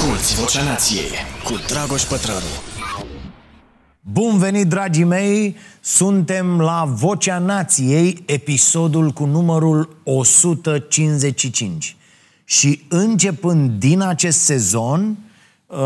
[0.00, 1.10] Asculți Vocea Nației
[1.44, 2.46] cu Dragoș Pătrălu.
[4.00, 5.56] Bun venit, dragii mei!
[5.80, 11.96] Suntem la Vocea Nației, episodul cu numărul 155.
[12.44, 15.18] Și începând din acest sezon,
[15.66, 15.78] uh,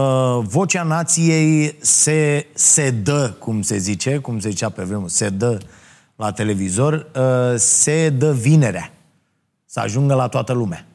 [0.43, 5.59] Vocea Nației se, se dă, cum se zice, cum se zicea pe vremuri, se dă
[6.17, 8.93] la televizor, uh, se dă vinerea.
[9.67, 10.87] Să ajungă la toată lumea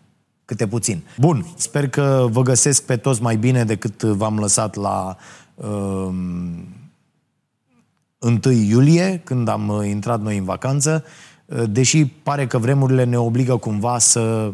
[0.50, 1.04] câte puțin.
[1.18, 5.18] Bun, sper că vă găsesc pe toți mai bine decât v-am lăsat la
[5.56, 5.68] uh,
[8.20, 11.04] 1 iulie, când am uh, intrat noi în vacanță,
[11.46, 14.54] uh, deși pare că vremurile ne obligă cumva să,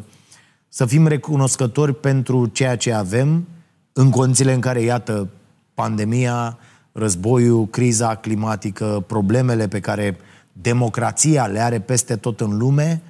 [0.67, 3.47] să fim recunoscători pentru ceea ce avem,
[3.93, 5.27] în condițiile în care, iată,
[5.73, 6.57] pandemia,
[6.91, 10.17] războiul, criza climatică, problemele pe care
[10.51, 13.01] democrația le are peste tot în lume,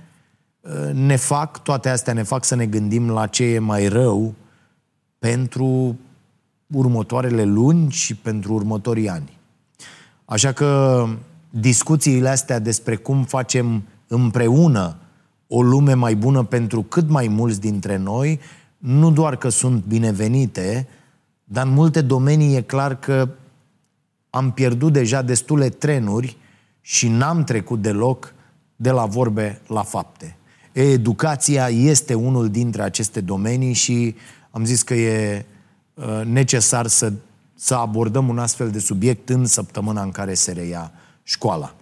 [0.93, 4.33] ne fac, toate astea ne fac să ne gândim la ce e mai rău
[5.19, 5.97] pentru
[6.67, 9.37] următoarele luni și pentru următorii ani.
[10.25, 11.03] Așa că
[11.49, 14.95] discuțiile astea despre cum facem împreună
[15.47, 18.39] o lume mai bună pentru cât mai mulți dintre noi,
[18.77, 20.87] nu doar că sunt binevenite,
[21.43, 23.29] dar în multe domenii e clar că
[24.29, 26.37] am pierdut deja destule trenuri
[26.81, 28.33] și n-am trecut deloc
[28.75, 30.37] de la vorbe la fapte.
[30.75, 34.15] Educația este unul dintre aceste domenii și
[34.51, 35.45] am zis că e
[35.93, 37.13] uh, necesar să,
[37.53, 40.91] să abordăm un astfel de subiect în săptămâna în care se reia
[41.23, 41.73] școala.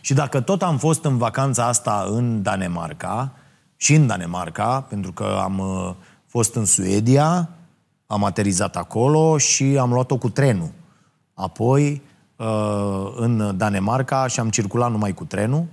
[0.00, 3.32] Și dacă tot am fost în vacanța asta în Danemarca,
[3.76, 5.94] și în Danemarca, pentru că am uh,
[6.26, 7.48] fost în Suedia,
[8.06, 10.70] am aterizat acolo și am luat-o cu trenul.
[11.34, 12.02] Apoi
[12.36, 15.66] uh, în Danemarca și am circulat numai cu trenul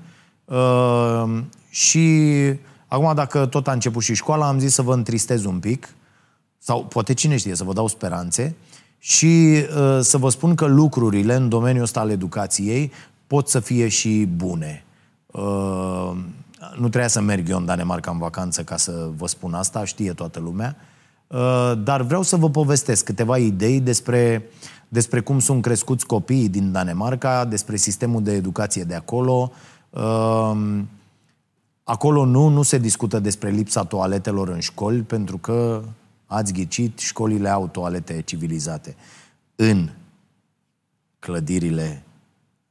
[1.69, 2.33] și
[2.87, 5.87] acum, dacă tot a început și școala, am zis să vă întristez un pic,
[6.57, 8.55] sau poate cine știe, să vă dau speranțe,
[8.99, 12.91] și uh, să vă spun că lucrurile în domeniul ăsta al educației
[13.27, 14.83] pot să fie și bune.
[15.25, 16.11] Uh,
[16.75, 20.13] nu trebuia să merg eu în Danemarca în vacanță ca să vă spun asta, știe
[20.13, 20.75] toată lumea,
[21.27, 24.49] uh, dar vreau să vă povestesc câteva idei despre,
[24.87, 29.57] despre cum sunt crescuți copiii din Danemarca, despre sistemul de educație de acolo, uh,
[31.83, 35.81] Acolo nu, nu se discută despre lipsa toaletelor în școli, pentru că,
[36.25, 38.95] ați ghicit, școlile au toalete civilizate
[39.55, 39.89] în
[41.19, 42.03] clădirile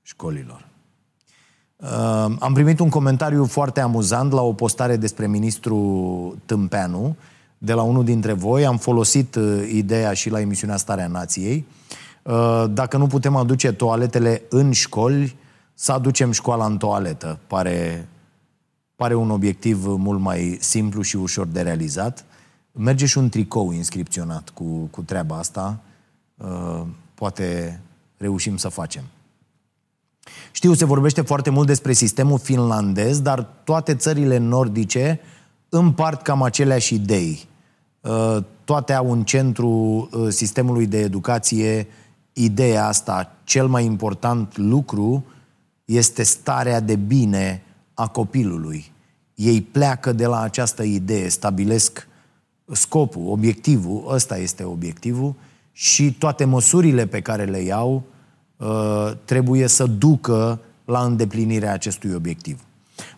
[0.03, 0.67] școlilor.
[1.77, 7.17] Uh, am primit un comentariu foarte amuzant la o postare despre ministrul Tâmpeanu,
[7.59, 8.67] de la unul dintre voi.
[8.67, 11.67] Am folosit uh, ideea și la emisiunea Starea Nației.
[12.23, 15.37] Uh, dacă nu putem aduce toaletele în școli,
[15.81, 17.39] să aducem școala în toaletă.
[17.47, 18.09] Pare
[18.99, 22.25] Pare un obiectiv mult mai simplu și ușor de realizat.
[22.72, 25.81] Merge și un tricou inscripționat cu, cu treaba asta.
[26.37, 26.83] Uh,
[27.15, 27.81] poate
[28.16, 29.03] reușim să facem.
[30.53, 35.21] Știu, se vorbește foarte mult despre sistemul finlandez, dar toate țările nordice
[35.69, 37.49] împart cam aceleași idei.
[38.00, 41.87] Uh, toate au în centru uh, sistemului de educație
[42.33, 43.33] ideea asta.
[43.45, 45.25] Cel mai important lucru
[45.88, 47.62] este starea de bine
[47.94, 48.93] a copilului.
[49.34, 52.09] Ei pleacă de la această idee, stabilesc
[52.72, 55.34] scopul, obiectivul, ăsta este obiectivul,
[55.72, 58.03] și toate măsurile pe care le iau
[58.56, 62.60] uh, trebuie să ducă la îndeplinirea acestui obiectiv.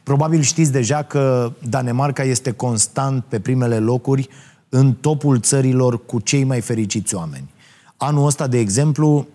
[0.02, 4.28] Probabil știți deja că Danemarca este constant pe primele locuri
[4.68, 7.50] în topul țărilor cu cei mai fericiți oameni.
[7.96, 9.26] Anul ăsta, de exemplu,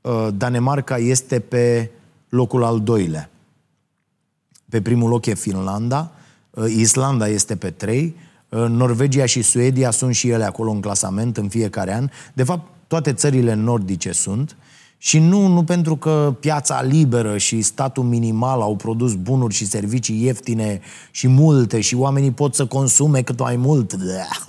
[0.00, 1.90] uh, Danemarca este pe
[2.28, 3.30] locul al doilea.
[4.68, 6.12] Pe primul loc e Finlanda,
[6.50, 8.16] uh, Islanda este pe trei,
[8.48, 12.08] uh, Norvegia și Suedia sunt și ele acolo în clasament în fiecare an.
[12.34, 14.56] De fapt, toate țările nordice sunt
[14.98, 20.22] și nu, nu pentru că piața liberă și statul minimal au produs bunuri și servicii
[20.22, 23.96] ieftine și multe și oamenii pot să consume cât mai mult.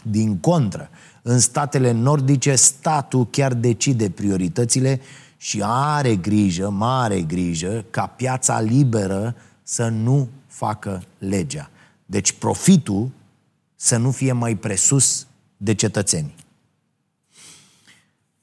[0.01, 0.89] Din contră,
[1.21, 5.01] în statele nordice, statul chiar decide prioritățile
[5.37, 11.69] și are grijă, mare grijă, ca piața liberă să nu facă legea.
[12.05, 13.09] Deci profitul
[13.75, 16.33] să nu fie mai presus de cetățeni.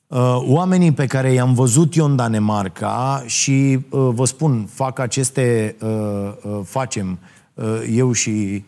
[0.07, 5.77] Uh, oamenii pe care i-am văzut eu în Danemarca și uh, vă spun, fac aceste,
[5.81, 7.19] uh, facem
[7.91, 8.65] eu și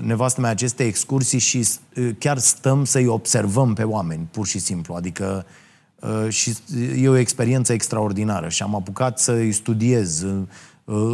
[0.00, 1.68] nevastă mea aceste excursii și
[2.18, 4.94] chiar stăm să-i observăm pe oameni, pur și simplu.
[4.94, 5.46] Adică
[6.28, 6.56] și
[6.96, 10.26] e o experiență extraordinară și am apucat să-i studiez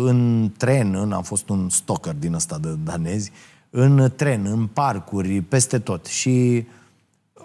[0.04, 3.30] în tren, în, am fost un stalker din ăsta de danezi,
[3.70, 6.06] în tren, în parcuri, peste tot.
[6.06, 6.66] Și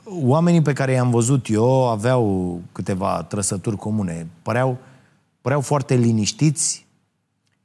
[0.06, 4.28] oamenii pe care i-am văzut eu aveau câteva trăsături comune.
[4.42, 4.78] Păreau,
[5.42, 6.86] păreau foarte liniștiți,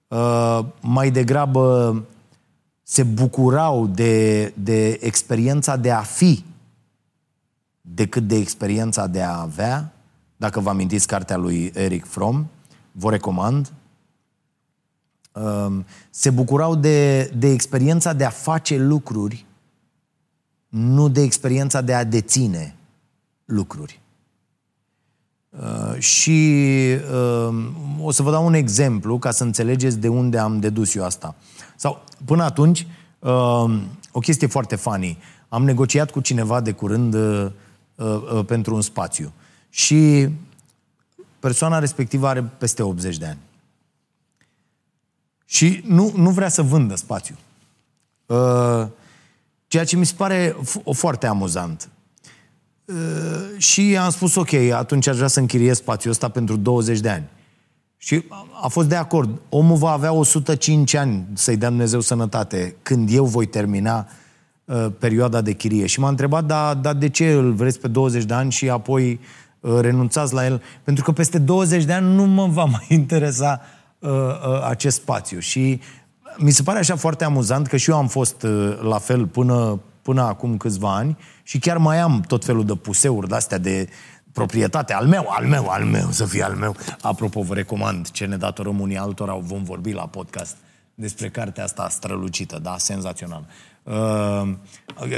[0.08, 2.04] uh, mai degrabă
[2.82, 6.44] se bucurau de, de experiența de a fi
[7.86, 9.92] decât de experiența de a avea.
[10.36, 12.50] Dacă vă amintiți cartea lui Eric Fromm,
[12.92, 13.72] vă recomand.
[15.32, 19.46] Um, se bucurau de, de experiența de a face lucruri,
[20.68, 22.76] nu de experiența de a deține
[23.44, 24.00] lucruri.
[25.50, 26.68] Uh, și
[27.48, 27.54] uh,
[28.00, 31.34] o să vă dau un exemplu ca să înțelegeți de unde am dedus eu asta.
[31.76, 32.86] Sau, până atunci,
[33.18, 33.82] uh,
[34.12, 35.18] o chestie foarte funny.
[35.48, 37.52] Am negociat cu cineva de curând uh, uh,
[38.46, 39.32] pentru un spațiu.
[39.70, 40.28] Și
[41.38, 43.38] persoana respectivă are peste 80 de ani.
[45.44, 47.36] Și nu, nu vrea să vândă spațiu.
[48.26, 48.86] Uh,
[49.66, 51.88] ceea ce mi se pare f- foarte amuzant.
[52.84, 52.94] Uh,
[53.56, 57.28] și am spus, ok, atunci aș vrea să închiriez spațiul ăsta pentru 20 de ani.
[57.96, 58.24] Și
[58.62, 59.40] a fost de acord.
[59.48, 64.08] Omul va avea 105 ani să-i dea Dumnezeu sănătate când eu voi termina
[64.64, 65.86] uh, perioada de chirie.
[65.86, 69.20] Și m-a întrebat, dar da, de ce îl vreți pe 20 de ani și apoi
[69.60, 70.62] uh, renunțați la el?
[70.84, 73.60] Pentru că peste 20 de ani nu mă va mai interesa
[73.98, 75.38] uh, uh, acest spațiu.
[75.38, 75.80] Și
[76.36, 79.80] mi se pare așa foarte amuzant că și eu am fost uh, la fel până,
[80.02, 83.88] până acum câțiva ani și chiar mai am tot felul de puseuri de-astea de
[84.32, 86.76] proprietate, al meu, al meu, al meu, să fie al meu.
[87.00, 90.56] Apropo, vă recomand ce ne datorăm unii altora, vom vorbi la podcast
[90.94, 93.46] despre cartea asta strălucită, da, senzațional.
[93.84, 94.48] Uh,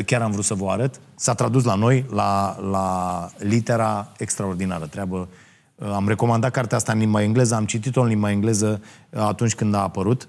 [0.07, 1.01] chiar am vrut să vă arăt.
[1.15, 5.29] S-a tradus la noi, la, la litera extraordinară, treabă.
[5.75, 8.81] Uh, am recomandat cartea asta în limba engleză, am citit-o în limba engleză
[9.11, 10.29] uh, atunci când a apărut,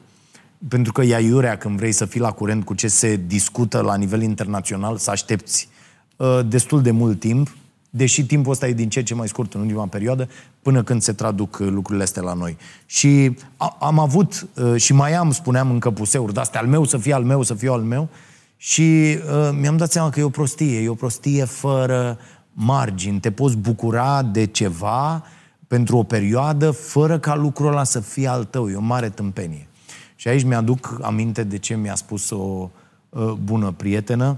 [0.67, 3.95] pentru că e iurea când vrei să fii la curent cu ce se discută la
[3.95, 5.69] nivel internațional, să aștepți
[6.15, 7.55] uh, destul de mult timp,
[7.97, 10.29] deși timpul ăsta e din ce ce mai scurt în ultima perioadă,
[10.61, 12.57] până când se traduc uh, lucrurile astea la noi.
[12.85, 16.83] Și a, am avut, uh, și mai am, spuneam, încă puseuri de astea, al meu
[16.83, 18.09] să fie al meu, să fie al meu,
[18.57, 22.17] și uh, mi-am dat seama că e o prostie, e o prostie fără
[22.53, 23.19] margini.
[23.19, 25.23] Te poți bucura de ceva
[25.67, 28.69] pentru o perioadă fără ca lucrul ăla să fie al tău.
[28.69, 29.67] E o mare tâmpenie.
[30.15, 32.69] Și aici mi-aduc aminte de ce mi-a spus o
[33.09, 34.37] uh, bună prietenă,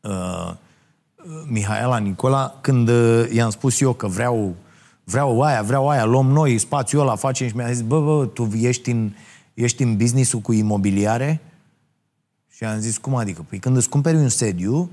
[0.00, 0.52] uh,
[1.46, 4.54] Mihaela Nicola, când uh, i-am spus eu că vreau,
[5.04, 8.50] vreau aia, vreau aia, luăm noi spațiul ăla, facem și mi-a zis, bă, bă, tu
[8.60, 9.12] ești în,
[9.54, 11.40] ești în business-ul cu imobiliare?
[12.56, 13.44] Și am zis, cum adică?
[13.48, 14.90] Păi când îți cumperi un sediu,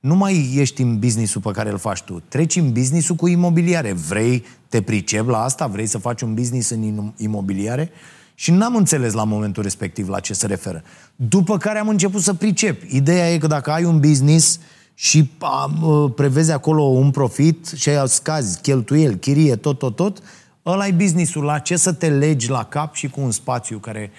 [0.00, 2.22] nu mai ești în business-ul pe care îl faci tu.
[2.28, 3.92] Treci în business-ul cu imobiliare.
[3.92, 5.66] Vrei, te pricep la asta?
[5.66, 7.90] Vrei să faci un business în imobiliare?
[8.34, 10.82] Și n-am înțeles la momentul respectiv la ce se referă.
[11.16, 12.82] După care am început să pricep.
[12.90, 14.60] Ideea e că dacă ai un business
[14.98, 15.70] și a,
[16.14, 20.22] prevezi acolo un profit și ai scazi, cheltuieli, chirie, tot, tot, tot,
[20.66, 21.44] ăla e businessul.
[21.44, 24.10] La ce să te legi la cap și cu un spațiu care,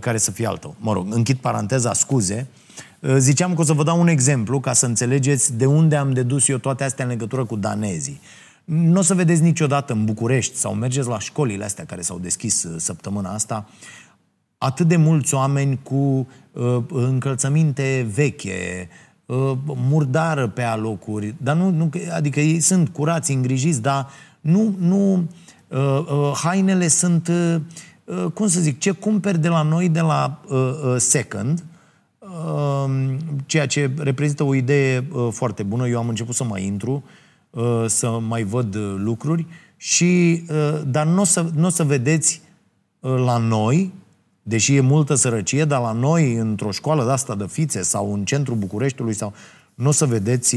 [0.00, 0.74] care să fie al tău?
[0.78, 2.46] Mă rog, închid paranteza, scuze.
[3.16, 6.48] Ziceam că o să vă dau un exemplu ca să înțelegeți de unde am dedus
[6.48, 8.20] eu toate astea în legătură cu danezii.
[8.64, 12.66] Nu o să vedeți niciodată în București sau mergeți la școlile astea care s-au deschis
[12.76, 13.66] săptămâna asta
[14.58, 19.07] atât de mulți oameni cu uh, încălțăminte veche, uh,
[19.64, 24.08] murdară pe alocuri, dar nu, nu, adică ei sunt curați, îngrijiți, dar
[24.40, 25.28] nu, nu
[25.68, 27.60] uh, uh, hainele sunt, uh,
[28.04, 31.64] uh, cum să zic, ce cumperi de la noi de la uh, uh, second,
[32.18, 33.14] uh,
[33.46, 35.88] ceea ce reprezintă o idee uh, foarte bună.
[35.88, 37.04] Eu am început să mai intru,
[37.50, 42.40] uh, să mai văd uh, lucruri, și, uh, dar nu o să, n-o să vedeți
[43.00, 43.92] uh, la noi
[44.48, 48.24] deși e multă sărăcie, dar la noi, într-o școală de asta de fițe sau în
[48.24, 49.32] centrul Bucureștiului, sau
[49.74, 50.56] nu o să vedeți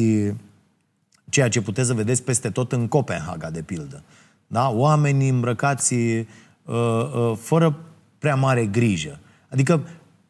[1.30, 4.04] ceea ce puteți să vedeți peste tot în Copenhaga, de pildă.
[4.48, 4.70] Da?
[4.70, 6.26] Oameni îmbrăcați uh,
[6.66, 7.80] uh, fără
[8.20, 9.20] prea mare grijă.
[9.50, 9.82] Adică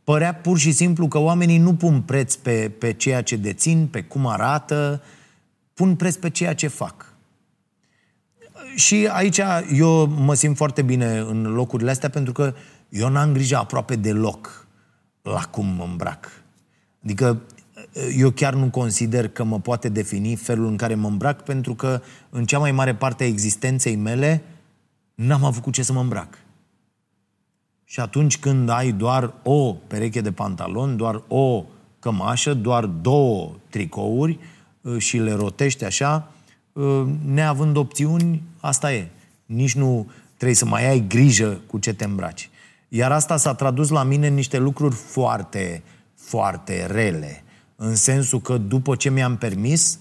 [0.03, 4.01] părea pur și simplu că oamenii nu pun preț pe, pe ceea ce dețin, pe
[4.01, 5.01] cum arată,
[5.73, 7.13] pun preț pe ceea ce fac.
[8.75, 9.39] Și aici
[9.73, 12.53] eu mă simt foarte bine în locurile astea pentru că
[12.91, 14.67] eu n-am grijă aproape deloc
[15.21, 16.31] la cum mă îmbrac.
[17.03, 17.41] Adică
[18.17, 22.01] eu chiar nu consider că mă poate defini felul în care mă îmbrac, pentru că
[22.29, 24.43] în cea mai mare parte a existenței mele
[25.15, 26.37] n-am avut cu ce să mă îmbrac.
[27.83, 31.65] Și atunci când ai doar o pereche de pantaloni, doar o
[31.99, 34.39] cămașă, doar două tricouri
[34.81, 36.31] uh, și le rotești așa,
[36.73, 39.09] uh, neavând opțiuni, asta e.
[39.45, 42.49] Nici nu trebuie să mai ai grijă cu ce te îmbraci.
[42.93, 45.83] Iar asta s-a tradus la mine în niște lucruri foarte,
[46.15, 47.43] foarte rele.
[47.75, 49.99] În sensul că după ce mi-am permis,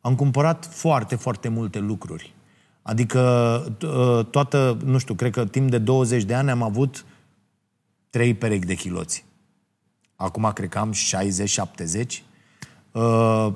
[0.00, 2.34] am cumpărat foarte, foarte multe lucruri.
[2.82, 3.20] Adică
[3.82, 7.04] uh, toată, nu știu, cred că timp de 20 de ani am avut
[8.10, 9.24] trei perechi de chiloți.
[10.16, 12.06] Acum cred că am 60-70.
[12.92, 13.02] Uh,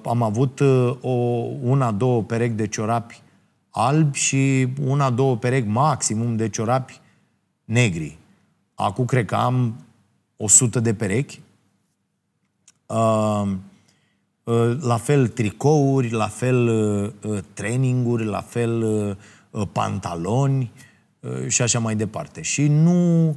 [0.04, 1.10] am avut uh, o,
[1.62, 3.22] una, două perechi de ciorapi
[3.70, 7.00] albi și una, două perechi maximum de ciorapi
[7.64, 8.18] negri.
[8.74, 9.84] Acum cred că am
[10.36, 11.40] 100 de perechi.
[12.86, 13.52] Uh,
[14.44, 19.16] uh, la fel tricouri, la fel uh, uh traininguri, la fel uh,
[19.50, 20.72] uh, pantaloni
[21.20, 22.42] uh, și așa mai departe.
[22.42, 23.36] Și nu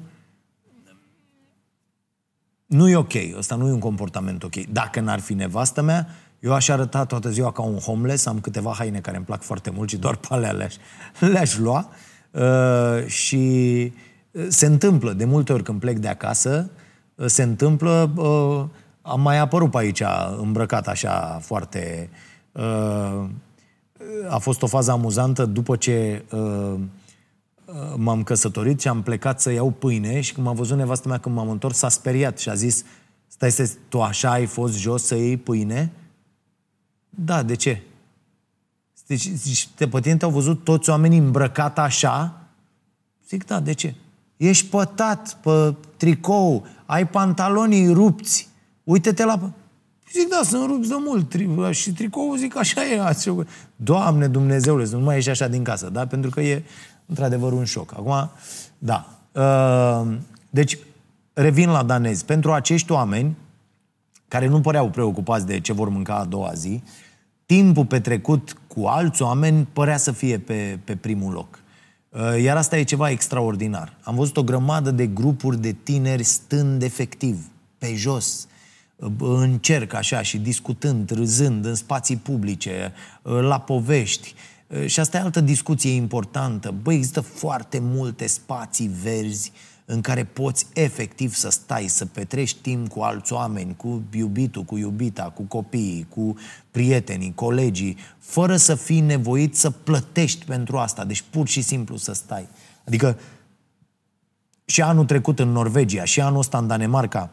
[2.66, 4.56] nu e ok, ăsta nu e un comportament ok.
[4.56, 6.08] Dacă n-ar fi nevastă mea,
[6.40, 9.70] eu aș arăta toată ziua ca un homeless, am câteva haine care îmi plac foarte
[9.70, 10.76] mult și doar pe alea le-aș,
[11.20, 11.90] le-aș lua.
[12.32, 13.46] Uh, și
[13.94, 14.07] uh,
[14.48, 16.70] se întâmplă, de multe ori când plec de acasă,
[17.16, 18.66] uh, se întâmplă, uh,
[19.02, 20.02] am mai apărut pe aici
[20.38, 22.10] îmbrăcat așa foarte...
[22.52, 23.26] Uh,
[24.30, 26.74] a fost o fază amuzantă după ce uh,
[27.96, 31.36] m-am căsătorit și am plecat să iau pâine și când m-a văzut nevastă mea când
[31.36, 32.84] m-am întors, s-a speriat și a zis
[33.28, 35.92] stai să tu așa ai fost jos să iei pâine?
[37.10, 37.82] Da, de ce?
[39.08, 42.42] Deci, zici, pe tine te-au văzut toți oamenii îmbrăcat așa?
[43.28, 43.96] Zic, da, de ce?
[44.38, 48.50] Ești pătat pe tricou, ai pantalonii rupți,
[48.84, 49.52] uite-te la...
[50.14, 51.36] Zic, da, sunt rupți de mult.
[51.36, 53.16] Tri- și tricou, zic, așa e.
[53.76, 56.08] Doamne Dumnezeule, nu mai ieși așa din casă, da?
[56.08, 56.64] Pentru că e
[57.06, 57.94] într-adevăr un șoc.
[57.94, 58.30] Acum,
[58.78, 59.20] da.
[59.32, 60.16] Uh,
[60.50, 60.78] deci,
[61.34, 62.26] revin la danezi.
[62.26, 63.36] Pentru acești oameni,
[64.28, 66.84] care nu păreau preocupați de ce vor mânca a doua zi,
[67.46, 71.60] timpul petrecut cu alți oameni părea să fie pe, pe primul loc.
[72.18, 73.98] Uh, iar asta e ceva extraordinar.
[74.02, 78.48] Am văzut o grămadă de grupuri de tineri stând efectiv, pe jos,
[78.96, 84.36] uh, în cerc așa și discutând, râzând în spații publice, la povești,
[84.86, 86.74] și asta e altă discuție importantă.
[86.82, 89.52] Băi, există foarte multe spații verzi
[89.90, 94.78] în care poți efectiv să stai, să petrești timp cu alți oameni, cu iubitul, cu
[94.78, 96.36] iubita, cu copiii, cu
[96.72, 101.06] prietenii, colegii, fără să fii nevoit să plătești pentru asta.
[101.06, 102.48] Deci pur și simplu să stai.
[102.88, 103.20] Adică
[104.66, 107.30] și anul trecut în Norvegia, și anul ăsta în Danemarca,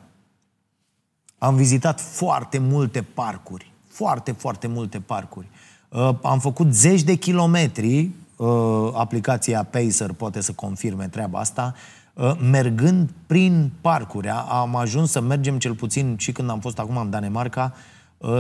[1.39, 3.73] am vizitat foarte multe parcuri.
[3.89, 5.49] Foarte, foarte multe parcuri.
[5.89, 12.03] Uh, am făcut zeci de kilometri, uh, aplicația Pacer poate să confirme treaba asta, uh,
[12.51, 14.29] mergând prin parcuri.
[14.49, 17.75] Am ajuns să mergem cel puțin și când am fost acum în Danemarca,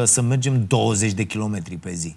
[0.04, 2.16] să mergem 20 de kilometri pe zi.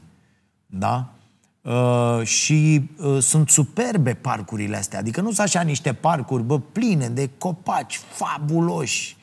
[0.65, 1.13] Da?
[1.61, 4.99] Uh, și uh, sunt superbe parcurile astea.
[4.99, 9.17] Adică nu sunt așa niște parcuri, bă, pline de copaci fabuloși,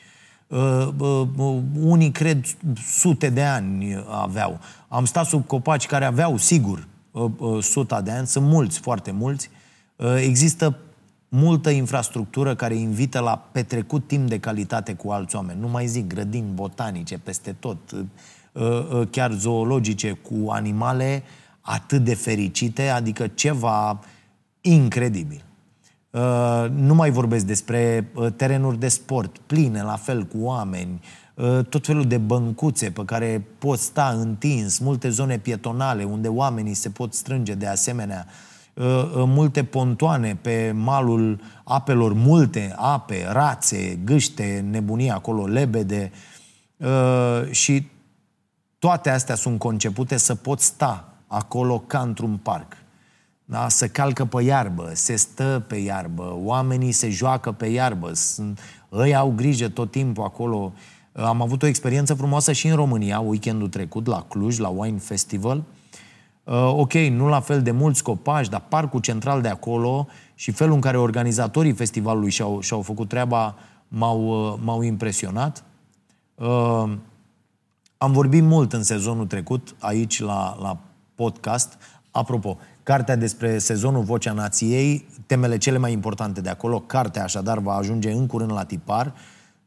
[0.47, 2.45] Uh, uh, uh, unii cred
[2.87, 4.59] sute de ani aveau.
[4.87, 6.87] Am stat sub copaci care aveau, sigur,
[7.61, 9.49] suta de ani, sunt mulți, foarte mulți.
[10.17, 10.77] Există
[11.29, 15.59] multă infrastructură care invită la petrecut timp de calitate cu alți oameni.
[15.59, 17.77] Nu mai zic grădini botanice peste tot,
[19.09, 21.23] chiar zoologice cu animale
[21.61, 23.99] atât de fericite, adică ceva
[24.61, 25.43] incredibil.
[26.15, 31.01] Uh, nu mai vorbesc despre uh, terenuri de sport pline, la fel, cu oameni,
[31.35, 36.73] uh, tot felul de băncuțe pe care poți sta întins, multe zone pietonale unde oamenii
[36.73, 38.25] se pot strânge de asemenea,
[39.13, 46.11] multe pontoane pe malul apelor, multe ape, rațe, gâște, nebunie acolo, lebede
[47.51, 47.87] și
[48.79, 52.73] toate astea sunt concepute să poți sta acolo ca într-un parc.
[53.45, 53.69] Da?
[53.69, 58.59] Se calcă pe iarbă, se stă pe iarbă, oamenii se joacă pe iarbă, sunt,
[59.03, 60.73] ei au grijă tot timpul acolo.
[61.11, 65.63] Am avut o experiență frumoasă și în România, weekendul trecut, la Cluj, la Wine Festival.
[66.45, 70.73] Uh, ok, nu la fel de mulți copaci, dar parcul central de acolo și felul
[70.73, 73.55] în care organizatorii festivalului și-au, și-au făcut treaba
[73.87, 75.63] m-au, uh, m-au impresionat.
[76.35, 76.91] Uh,
[77.97, 80.77] am vorbit mult în sezonul trecut aici la, la
[81.15, 81.77] podcast.
[82.11, 87.73] Apropo, Cartea despre sezonul Vocea Nației, temele cele mai importante de acolo, cartea așadar va
[87.73, 89.13] ajunge în curând la tipar,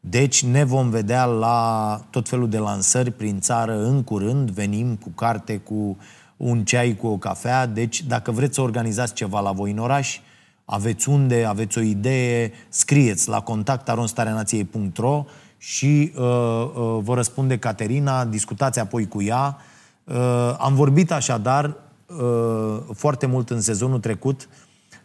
[0.01, 5.09] deci ne vom vedea la tot felul de lansări prin țară în curând, venim cu
[5.09, 5.97] carte, cu
[6.39, 10.19] un ceai, cu o cafea, deci dacă vreți să organizați ceva la voi în oraș,
[10.65, 15.25] aveți unde, aveți o idee, scrieți la contactaronstareanației.ro
[15.59, 19.57] și uh, uh, vă răspunde Caterina, discutați apoi cu ea.
[20.05, 21.77] Uh, am vorbit așadar
[22.09, 24.49] Uh, foarte mult în sezonul trecut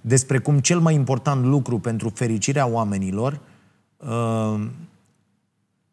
[0.01, 3.39] despre cum cel mai important lucru pentru fericirea oamenilor
[3.97, 4.65] uh,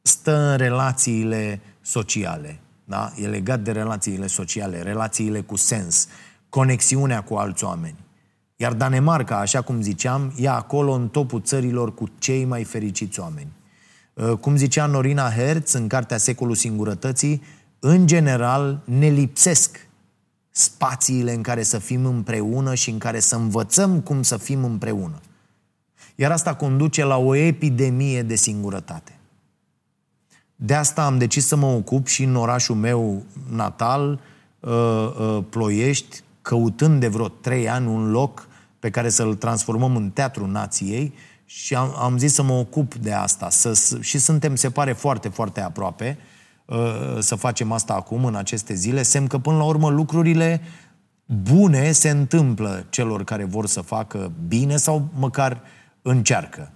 [0.03, 2.61] stă în relațiile sociale.
[2.91, 3.13] Da?
[3.17, 6.07] E legat de relațiile sociale, relațiile cu sens,
[6.49, 7.99] conexiunea cu alți oameni.
[8.57, 13.53] Iar Danemarca, așa cum ziceam, e acolo în topul țărilor cu cei mai fericiți oameni.
[14.15, 17.43] Uh, cum zicea Norina Hertz în cartea Secolul Singurătății,
[17.79, 19.89] în general ne lipsesc
[20.51, 25.21] spațiile în care să fim împreună și în care să învățăm cum să fim împreună.
[26.15, 29.20] Iar asta conduce la o epidemie de singurătate.
[30.63, 34.21] De asta am decis să mă ocup și în orașul meu natal,
[34.61, 38.49] uh, uh, Ploiești, căutând de vreo trei ani un loc
[38.79, 41.15] pe care să-l transformăm în Teatru Nației
[41.45, 43.51] și am, am zis să mă ocup de asta.
[43.51, 46.19] Să, și suntem, se pare, foarte, foarte aproape
[46.65, 46.77] uh,
[47.19, 49.03] să facem asta acum, în aceste zile.
[49.03, 50.61] Semn că, până la urmă, lucrurile
[51.27, 55.61] bune se întâmplă celor care vor să facă bine sau măcar
[56.03, 56.73] încearcă.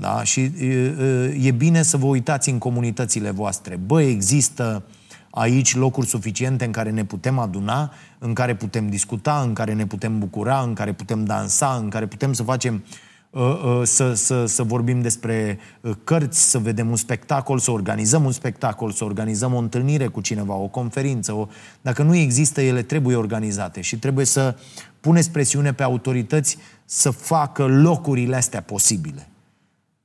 [0.00, 0.22] Da?
[0.22, 0.40] Și
[1.40, 3.76] e bine să vă uitați în comunitățile voastre.
[3.76, 4.82] Bă, există
[5.30, 9.86] aici locuri suficiente în care ne putem aduna, în care putem discuta, în care ne
[9.86, 12.84] putem bucura, în care putem dansa, în care putem să facem
[13.82, 15.58] să, să, să vorbim despre
[16.04, 20.54] cărți, să vedem un spectacol, să organizăm un spectacol, să organizăm o întâlnire cu cineva,
[20.54, 21.32] o conferință.
[21.32, 21.48] O...
[21.82, 24.56] Dacă nu există, ele trebuie organizate și trebuie să
[25.00, 29.28] puneți presiune pe autorități să facă locurile astea posibile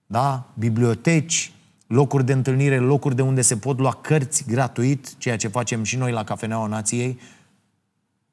[0.05, 0.53] da?
[0.53, 1.51] biblioteci,
[1.87, 5.97] locuri de întâlnire, locuri de unde se pot lua cărți gratuit, ceea ce facem și
[5.97, 7.19] noi la Cafeneaua Nației.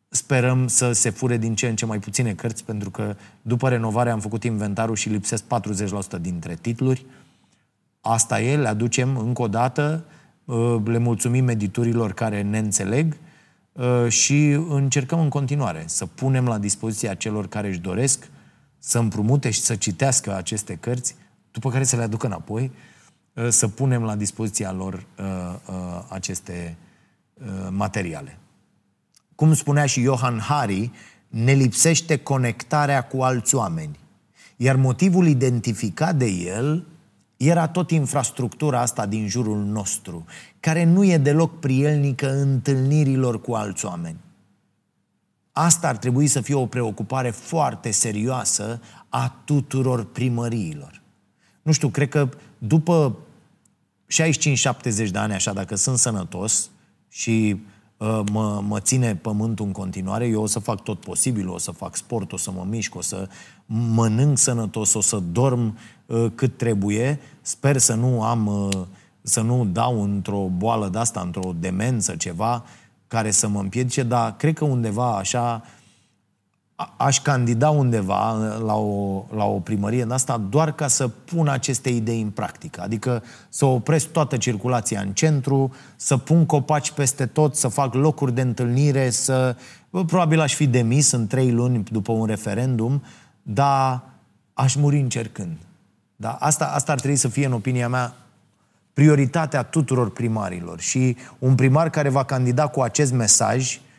[0.09, 4.11] Sperăm să se fure din ce în ce mai puține cărți, pentru că după renovare
[4.11, 5.45] am făcut inventarul și lipsesc
[6.19, 7.07] 40% dintre titluri.
[8.01, 10.05] Asta e, le aducem încă o dată,
[10.45, 13.17] uh, le mulțumim editurilor care ne înțeleg
[13.73, 18.29] uh, și încercăm în continuare să punem la dispoziția celor care își doresc
[18.79, 21.15] să împrumute și să citească aceste cărți
[21.51, 22.73] după care să le aducă înapoi,
[23.35, 25.25] uh, să punem la dispoziția lor uh,
[25.69, 26.77] uh, aceste
[27.71, 28.39] materiale.
[29.35, 30.91] Cum spunea și Johan Hari,
[31.29, 33.99] ne lipsește conectarea cu alți oameni.
[34.57, 36.87] Iar motivul identificat de el
[37.37, 40.25] era tot infrastructura asta din jurul nostru,
[40.61, 44.19] care nu e deloc prielnică întâlnirilor cu alți oameni.
[45.53, 51.00] Asta ar trebui să fie o preocupare foarte serioasă a tuturor primăriilor
[51.63, 53.17] nu știu, cred că după
[54.11, 56.71] 65-70 de ani, așa, dacă sunt sănătos
[57.09, 57.61] și
[57.97, 61.71] uh, mă, mă ține pământul în continuare, eu o să fac tot posibil, o să
[61.71, 63.29] fac sport, o să mă mișc, o să
[63.67, 67.21] mănânc sănătos, o să dorm uh, cât trebuie.
[67.41, 68.87] Sper să nu am, uh,
[69.23, 72.65] să nu dau într-o boală de asta, într-o demență, ceva
[73.07, 75.63] care să mă împiedice, dar cred că undeva așa
[76.97, 81.89] aș candida undeva la o, la o primărie în asta doar ca să pun aceste
[81.89, 82.81] idei în practică.
[82.83, 88.35] Adică să opresc toată circulația în centru, să pun copaci peste tot, să fac locuri
[88.35, 89.57] de întâlnire, să...
[89.91, 93.03] Probabil aș fi demis în trei luni după un referendum,
[93.43, 94.03] dar
[94.55, 95.57] aș muri încercând.
[96.17, 96.31] Da?
[96.31, 98.15] Asta, asta ar trebui să fie, în opinia mea,
[98.93, 100.81] prioritatea tuturor primarilor.
[100.81, 103.90] Și un primar care va candida cu acest mesaj Uh,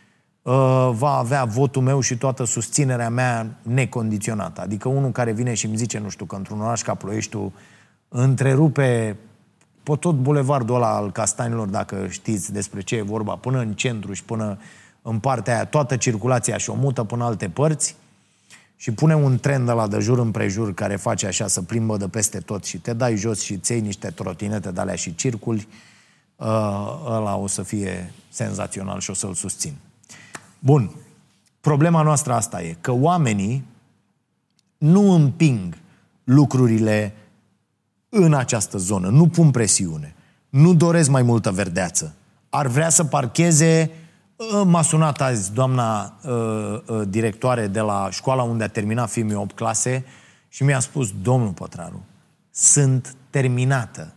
[0.92, 4.62] va avea votul meu și toată susținerea mea necondiționată.
[4.62, 7.52] Adică unul care vine și îmi zice, nu știu, că într-un oraș ca Ploieștiul
[8.08, 9.18] întrerupe
[9.84, 14.14] pe tot bulevardul ăla al Castanilor, dacă știți despre ce e vorba, până în centru
[14.14, 14.58] și până
[15.02, 17.96] în partea aia, toată circulația și o mută până alte părți
[18.76, 22.08] și pune un tren de la de jur împrejur care face așa să plimbă de
[22.08, 25.68] peste tot și te dai jos și ții niște trotinete de alea și circuli,
[26.36, 26.48] uh,
[27.06, 29.74] ăla o să fie senzațional și o să-l susțin.
[30.64, 30.92] Bun.
[31.62, 33.66] Problema noastră asta e că oamenii
[34.78, 35.78] nu împing
[36.24, 37.14] lucrurile
[38.10, 40.16] în această zonă, nu pun presiune,
[40.50, 42.16] nu doresc mai multă verdeață.
[42.50, 43.92] Ar vrea să parcheze
[44.56, 46.32] ă, M-a sunat azi doamna uh,
[46.86, 50.06] uh, directoare de la școala unde a terminat filmul 8 clase
[50.50, 52.06] și mi-a spus, domnul Pătraru,
[52.52, 54.14] sunt terminată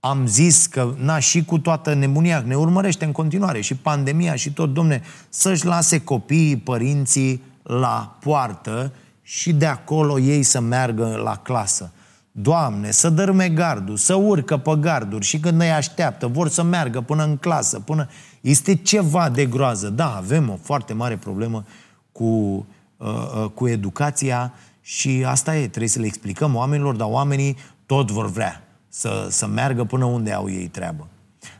[0.00, 4.52] am zis că, na, și cu toată nebunia, ne urmărește în continuare și pandemia și
[4.52, 11.36] tot, domne, să-și lase copiii, părinții la poartă și de acolo ei să meargă la
[11.36, 11.92] clasă.
[12.32, 17.00] Doamne, să dărme gardul, să urcă pe garduri și când îi așteaptă, vor să meargă
[17.00, 18.08] până în clasă, până...
[18.40, 19.88] Este ceva de groază.
[19.88, 21.64] Da, avem o foarte mare problemă
[22.12, 27.56] cu, uh, uh, cu educația și asta e, trebuie să le explicăm oamenilor, dar oamenii
[27.86, 28.67] tot vor vrea
[28.98, 31.06] să, să meargă până unde au ei treabă.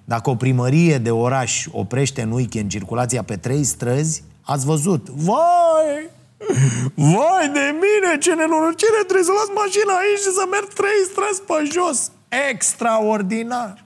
[0.04, 5.08] Dacă o primărie de oraș oprește în weekend circulația pe trei străzi, ați văzut.
[5.08, 6.10] Vai!
[6.94, 9.00] Vai de mine, ce nenorocire!
[9.02, 12.10] Trebuie să las mașina aici și să merg trei străzi pe jos.
[12.50, 13.84] Extraordinar!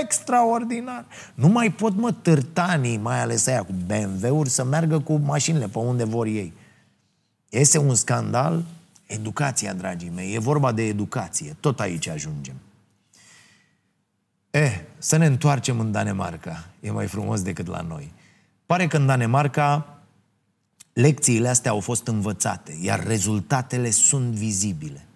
[0.00, 1.04] Extraordinar!
[1.34, 5.78] Nu mai pot, mă, târtanii, mai ales aia cu BMW-uri, să meargă cu mașinile pe
[5.78, 6.52] unde vor ei.
[7.48, 8.62] Este un scandal?
[9.08, 10.34] Educația, dragii mei.
[10.34, 11.56] E vorba de educație.
[11.60, 12.54] Tot aici ajungem.
[14.50, 16.68] Eh, să ne întoarcem în Danemarca.
[16.80, 18.12] E mai frumos decât la noi.
[18.66, 19.98] Pare că în Danemarca
[20.92, 25.06] lecțiile astea au fost învățate, iar rezultatele sunt vizibile.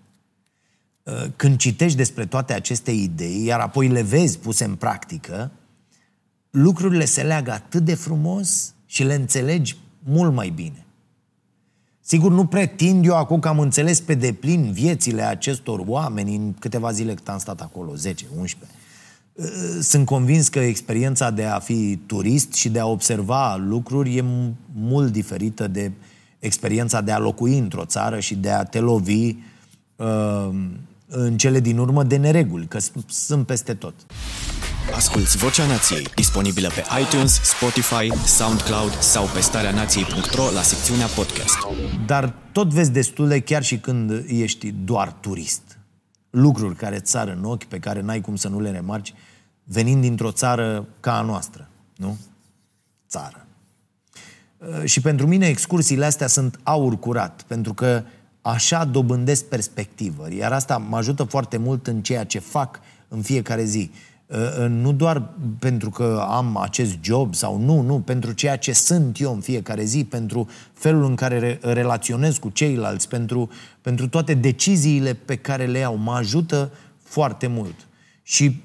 [1.02, 5.50] Uh, când citești despre toate aceste idei, iar apoi le vezi puse în practică,
[6.50, 10.86] lucrurile se leagă atât de frumos și le înțelegi mult mai bine.
[12.04, 16.92] Sigur, nu pretind eu acum că am înțeles pe deplin viețile acestor oameni în câteva
[16.92, 18.76] zile cât am stat acolo, 10, 11.
[19.32, 19.44] Uh,
[19.80, 24.24] sunt convins că experiența de a fi turist și de a observa lucruri e
[24.74, 25.90] mult diferită de
[26.38, 29.36] experiența de a locui într-o țară și de a te lovi
[29.96, 30.48] uh,
[31.06, 33.94] în cele din urmă de nereguli, că sunt peste tot.
[34.90, 41.58] Asculți Vocea Nației, disponibilă pe iTunes, Spotify, SoundCloud sau pe starea nației.ro la secțiunea podcast.
[42.06, 45.62] Dar tot vezi destule chiar și când ești doar turist.
[46.30, 49.14] Lucruri care țară în ochi, pe care n-ai cum să nu le remarci,
[49.64, 52.18] venind dintr-o țară ca a noastră, nu?
[53.08, 53.46] Țară.
[54.84, 58.04] Și pentru mine excursiile astea sunt aur curat, pentru că
[58.42, 63.64] Așa dobândesc perspectivă, iar asta mă ajută foarte mult în ceea ce fac în fiecare
[63.64, 63.90] zi.
[64.32, 65.22] Uh, uh, nu doar
[65.58, 69.84] pentru că am acest job sau nu, nu, pentru ceea ce sunt eu în fiecare
[69.84, 75.66] zi, pentru felul în care re- relaționez cu ceilalți, pentru, pentru toate deciziile pe care
[75.66, 75.96] le iau.
[75.96, 76.70] Mă ajută
[77.02, 77.74] foarte mult.
[78.22, 78.62] Și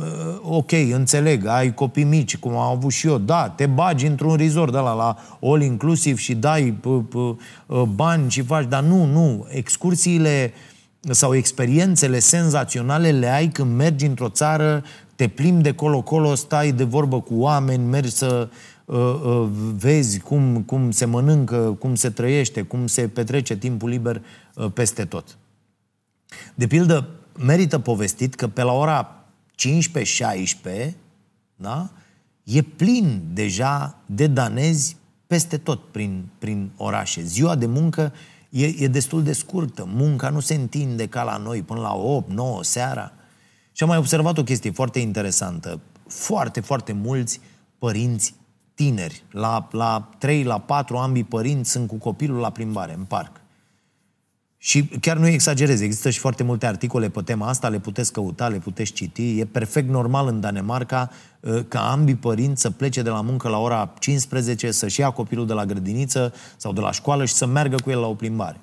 [0.00, 4.36] uh, ok, înțeleg, ai copii mici, cum am avut și eu, da, te bagi într-un
[4.36, 8.82] resort de la, la all inclusiv și dai p- p- uh, bani și faci, dar
[8.82, 10.52] nu, nu, excursiile
[11.00, 14.82] sau experiențele senzaționale le ai când mergi într-o țară,
[15.18, 18.48] te plimbi de colo-colo, stai de vorbă cu oameni, mergi să
[18.84, 24.22] uh, uh, vezi cum, cum se mănâncă, cum se trăiește, cum se petrece timpul liber
[24.54, 25.38] uh, peste tot.
[26.54, 29.24] De pildă, merită povestit că pe la ora
[30.88, 30.90] 15-16,
[31.56, 31.90] da,
[32.42, 37.22] e plin deja de danezi peste tot prin, prin orașe.
[37.22, 38.12] Ziua de muncă
[38.50, 39.88] e, e destul de scurtă.
[39.92, 41.94] Munca nu se întinde ca la noi până la
[42.58, 43.12] 8-9 seara.
[43.78, 45.80] Și am mai observat o chestie foarte interesantă.
[46.06, 47.40] Foarte, foarte mulți
[47.78, 48.34] părinți
[48.74, 53.40] tineri, la, la 3, la 4 ambii părinți sunt cu copilul la plimbare, în parc.
[54.56, 58.48] Și chiar nu exagerez, există și foarte multe articole pe tema asta, le puteți căuta,
[58.48, 59.38] le puteți citi.
[59.38, 61.10] E perfect normal în Danemarca
[61.40, 65.46] uh, ca ambii părinți să plece de la muncă la ora 15, să-și ia copilul
[65.46, 68.60] de la grădiniță sau de la școală și să meargă cu el la o plimbare.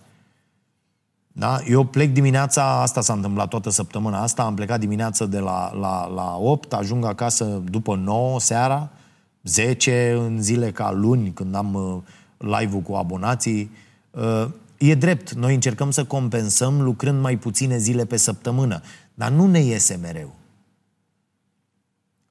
[1.37, 1.59] Da?
[1.67, 6.07] Eu plec dimineața, asta s-a întâmplat toată săptămâna asta, am plecat dimineața de la, la,
[6.07, 8.89] la 8, ajung acasă după 9 seara,
[9.43, 11.97] 10 în zile ca luni, când am uh,
[12.37, 13.71] live-ul cu abonații.
[14.11, 18.81] Uh, E drept, noi încercăm să compensăm lucrând mai puține zile pe săptămână,
[19.13, 20.35] dar nu ne iese mereu.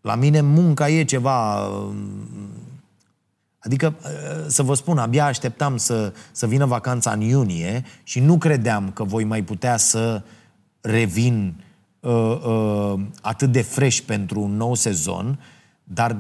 [0.01, 1.69] La mine munca e ceva...
[3.65, 8.21] Um, adică, uh, să vă spun, abia așteptam să, să vină vacanța în iunie și
[8.21, 10.23] nu credeam că voi mai putea să
[10.81, 11.65] revin
[12.01, 15.39] uh, uh, atât de fresh pentru un nou sezon,
[15.85, 16.17] dar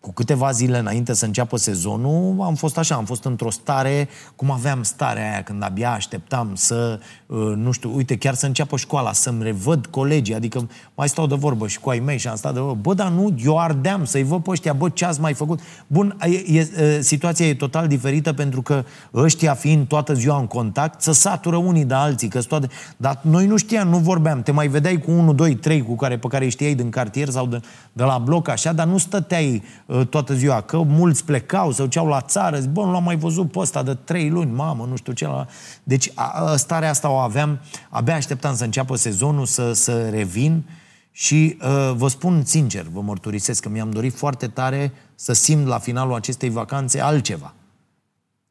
[0.00, 4.50] cu câteva zile înainte să înceapă sezonul, am fost așa, am fost într-o stare, cum
[4.50, 9.12] aveam starea aia când abia așteptam să, uh, nu știu, uite, chiar să înceapă școala,
[9.12, 12.54] să-mi revăd colegii, adică mai stau de vorbă și cu ai mei și am stat
[12.54, 15.34] de vorbă, bă, dar nu, eu ardeam să-i văd pe ăștia, bă, ce ați mai
[15.34, 15.60] făcut?
[15.86, 18.84] Bun, e, e, situația e total diferită pentru că
[19.14, 22.68] ăștia fiind toată ziua în contact, să satură unii de alții, că toate...
[22.96, 26.18] Dar noi nu știam, nu vorbeam, te mai vedeai cu unul, doi, trei cu care,
[26.18, 27.60] pe care îi știai din cartier sau de,
[27.92, 32.06] de la bloc, așa, dar nu stăteai Uh, toată ziua, că mulți plecau, se duceau
[32.06, 34.96] la țară, zic, bă, nu l-am mai văzut pe ăsta de trei luni, mamă, nu
[34.96, 35.26] știu ce.
[35.26, 35.46] La...
[35.82, 40.64] Deci a, starea asta o aveam, abia așteptam să înceapă sezonul, să, să revin
[41.10, 45.78] și uh, vă spun sincer, vă mărturisesc că mi-am dorit foarte tare să simt la
[45.78, 47.54] finalul acestei vacanțe altceva.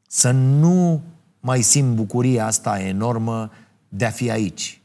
[0.08, 1.02] Să nu
[1.40, 3.50] mai simt bucuria asta enormă
[3.88, 4.80] de a fi aici.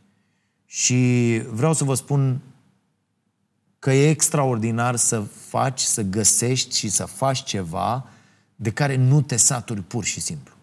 [0.65, 2.41] Și vreau să vă spun
[3.85, 8.05] că e extraordinar să faci, să găsești și să faci ceva
[8.55, 10.53] de care nu te saturi pur și simplu.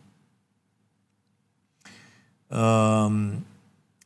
[2.47, 3.45] Um,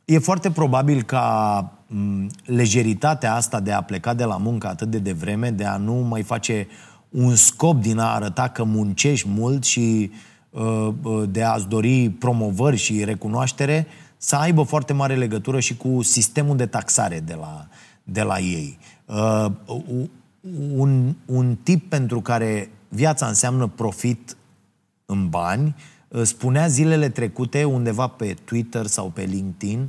[0.05, 4.99] e foarte probabil ca mm, lejeritatea asta de a pleca de la muncă atât de
[4.99, 6.67] devreme, de a nu mai face
[7.09, 10.11] un scop din a arăta că muncești mult și
[10.51, 16.03] uh, uh, de a-ți dori promovări și recunoaștere, să aibă foarte mare legătură și cu
[16.03, 17.69] sistemul de taxare de la,
[18.03, 18.79] de la ei.
[19.07, 19.47] Uh,
[20.75, 24.37] un, un tip pentru care viața înseamnă profit
[25.07, 25.75] în bani,
[26.09, 29.89] uh, spunea zilele trecute undeva pe Twitter sau pe LinkedIn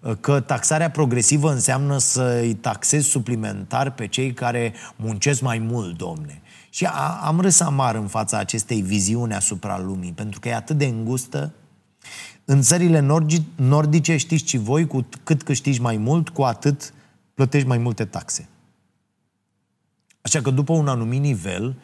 [0.00, 6.42] uh, că taxarea progresivă înseamnă să-i taxezi suplimentar pe cei care muncesc mai mult, domne.
[6.70, 10.78] Și a, am râs amar în fața acestei viziuni asupra lumii, pentru că e atât
[10.78, 11.52] de îngustă.
[12.44, 13.06] În țările
[13.56, 16.92] nordice știți și voi, cu cât câștigi mai mult, cu atât
[17.34, 18.48] plătești mai multe taxe.
[20.20, 21.76] Așa că după un anumit nivel,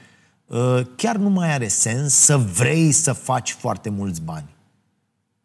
[0.46, 4.56] uh, chiar nu mai are sens să vrei să faci foarte mulți bani.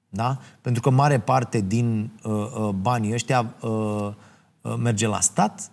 [0.10, 0.40] Da?
[0.62, 3.70] Pentru că mare parte din uh, uh, banii ăștia uh,
[4.62, 5.72] uh, merge la stat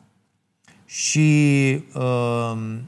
[0.85, 1.29] și
[1.95, 2.79] uh,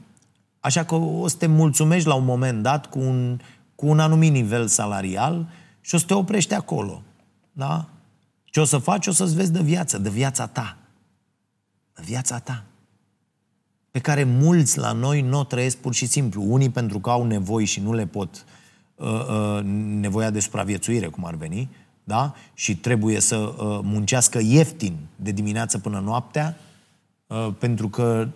[0.59, 3.39] așa că o să te mulțumești la un moment dat cu un,
[3.75, 5.47] cu un anumit nivel salarial
[5.81, 7.01] și o să te oprești acolo.
[7.51, 7.85] Da?
[8.45, 9.07] Ce o să faci?
[9.07, 10.77] O să-ți vezi de viață, de viața ta.
[11.95, 12.63] De viața ta
[13.93, 16.43] pe care mulți la noi nu o trăiesc pur și simplu.
[16.47, 18.45] Unii pentru că au nevoi și nu le pot
[18.95, 19.63] uh, uh,
[19.99, 21.69] nevoia de supraviețuire, cum ar veni,
[22.03, 22.35] da?
[22.53, 26.57] și trebuie să uh, muncească ieftin de dimineață până noaptea,
[27.27, 28.27] uh, pentru că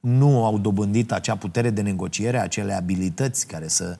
[0.00, 3.98] nu au dobândit acea putere de negociere, acele abilități care să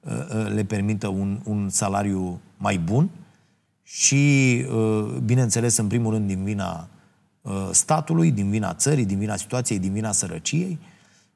[0.00, 3.10] uh, uh, le permită un, un salariu mai bun
[3.82, 6.99] și, uh, bineînțeles, în primul rând din vina Uh,
[7.70, 10.78] statului, din vina țării, din vina situației, din vina sărăciei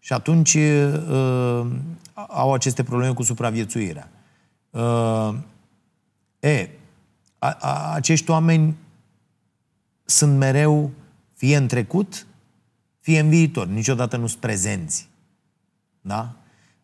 [0.04, 1.66] și atunci uh,
[2.14, 4.10] au aceste probleme cu supraviețuirea.
[4.70, 5.34] Uh,
[6.40, 6.68] e,
[7.38, 8.76] a, a, acești oameni
[10.04, 10.90] sunt mereu
[11.34, 12.26] fie în trecut,
[13.00, 13.66] fie în viitor.
[13.66, 15.08] Niciodată nu sunt prezenți.
[16.00, 16.36] Da?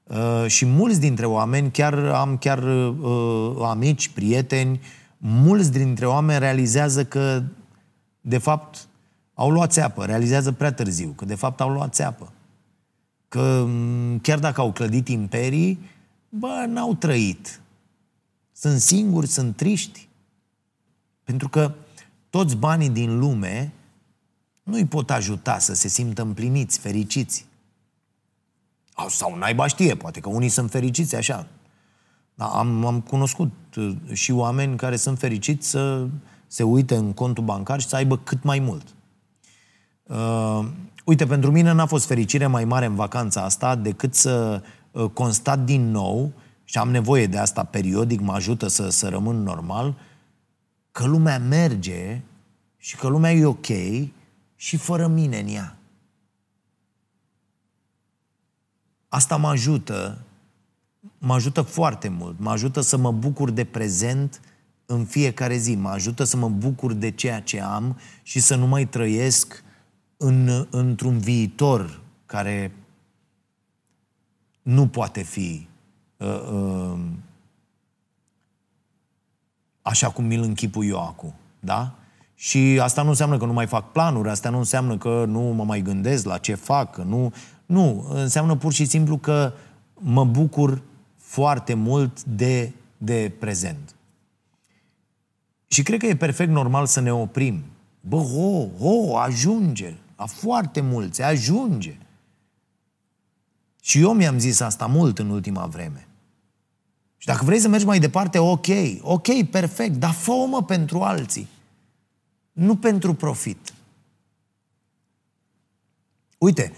[0.02, 4.80] Uh, și mulți dintre oameni, chiar am chiar uh, amici, prieteni,
[5.16, 7.42] mulți dintre oameni realizează că,
[8.20, 8.88] de fapt,
[9.34, 12.32] au luat țeapă, realizează prea târziu, că de fapt au luat țeapă.
[13.28, 13.68] Că
[14.22, 15.80] chiar dacă au clădit imperii,
[16.28, 17.60] bă, n-au trăit.
[18.52, 20.08] Sunt singuri, sunt triști.
[21.24, 21.74] Pentru că
[22.30, 23.72] toți banii din lume
[24.62, 27.46] nu îi pot ajuta să se simtă împliniți, fericiți.
[29.08, 31.46] Sau naiba știe, poate că unii sunt fericiți așa.
[32.34, 36.08] Dar am, am cunoscut uh, și oameni care sunt fericiți să
[36.46, 38.94] se uite în contul bancar și să aibă cât mai mult.
[40.10, 40.66] Uh,
[41.04, 45.58] uite, pentru mine n-a fost fericire mai mare în vacanța asta decât să uh, constat
[45.58, 46.32] din nou,
[46.64, 49.98] și am nevoie de asta periodic, mă ajută să, să rămân normal,
[50.92, 52.20] că lumea merge
[52.76, 53.66] și că lumea e ok
[54.56, 55.78] și fără mine în ea.
[59.08, 60.18] Asta mă ajută,
[61.18, 64.40] mă ajută foarte mult, mă ajută să mă bucur de prezent
[64.86, 68.66] în fiecare zi, mă ajută să mă bucur de ceea ce am și să nu
[68.66, 69.62] mai trăiesc
[70.22, 72.72] în, într-un viitor care
[74.62, 75.66] nu poate fi
[76.16, 76.98] uh, uh,
[79.82, 81.34] așa cum mi-l închipui eu acum.
[81.60, 81.94] Da?
[82.34, 85.64] Și asta nu înseamnă că nu mai fac planuri, asta nu înseamnă că nu mă
[85.64, 87.32] mai gândesc la ce fac, că nu...
[87.66, 89.52] Nu, înseamnă pur și simplu că
[89.94, 90.82] mă bucur
[91.16, 93.94] foarte mult de, de prezent.
[95.66, 97.62] Și cred că e perfect normal să ne oprim.
[98.00, 99.94] Bă, ho, ho, ajunge.
[100.20, 101.98] La foarte mulți, ajunge.
[103.82, 106.08] Și eu mi-am zis asta mult în ultima vreme.
[107.16, 108.66] Și dacă vrei să mergi mai departe, ok,
[109.00, 111.48] ok, perfect, dar fă pentru alții.
[112.52, 113.72] Nu pentru profit.
[116.38, 116.72] Uite,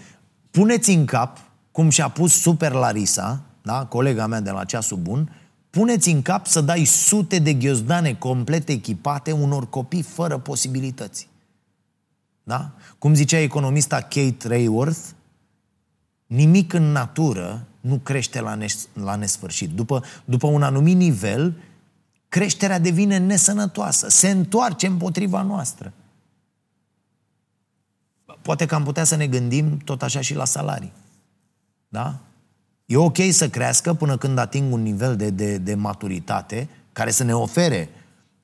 [0.51, 1.39] puneți în cap,
[1.71, 5.35] cum și-a pus super Larisa, da, colega mea de la ceasul bun,
[5.69, 11.31] puneți în cap să dai sute de ghiozdane complet echipate unor copii fără posibilități.
[12.43, 12.71] Da?
[12.97, 15.09] Cum zicea economista Kate Rayworth,
[16.25, 19.69] nimic în natură nu crește la, nes- la nesfârșit.
[19.69, 21.57] După, după un anumit nivel,
[22.29, 25.93] creșterea devine nesănătoasă, se întoarce împotriva noastră.
[28.41, 30.93] Poate că am putea să ne gândim tot așa și la salarii.
[31.87, 32.19] Da?
[32.85, 37.23] E ok să crească până când ating un nivel de, de, de maturitate care să
[37.23, 37.89] ne ofere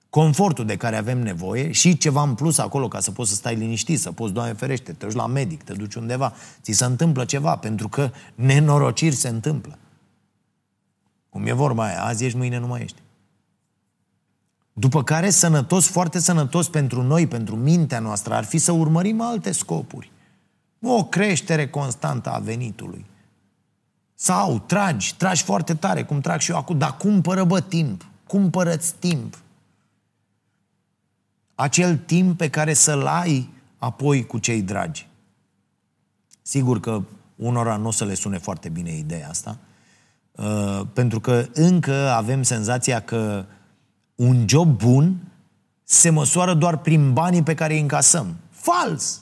[0.09, 3.55] confortul de care avem nevoie și ceva în plus acolo ca să poți să stai
[3.55, 7.25] liniștit, să poți, Doamne ferește, te duci la medic, te duci undeva, ți se întâmplă
[7.25, 9.77] ceva, pentru că nenorociri se întâmplă.
[11.29, 13.01] Cum e vorba aia, azi ești, mâine nu mai ești.
[14.73, 19.51] După care, sănătos, foarte sănătos pentru noi, pentru mintea noastră, ar fi să urmărim alte
[19.51, 20.11] scopuri.
[20.81, 23.05] O creștere constantă a venitului.
[24.15, 28.05] Sau tragi, tragi foarte tare, cum trag și eu acum, dar cumpără, bă, timp.
[28.27, 29.37] Cumpără-ți timp
[31.59, 35.07] acel timp pe care să-l ai apoi cu cei dragi.
[36.41, 37.01] Sigur că
[37.35, 39.57] unora nu o să le sune foarte bine ideea asta,
[40.31, 43.45] uh, pentru că încă avem senzația că
[44.15, 45.17] un job bun
[45.83, 48.35] se măsoară doar prin banii pe care îi încasăm.
[48.49, 49.21] Fals!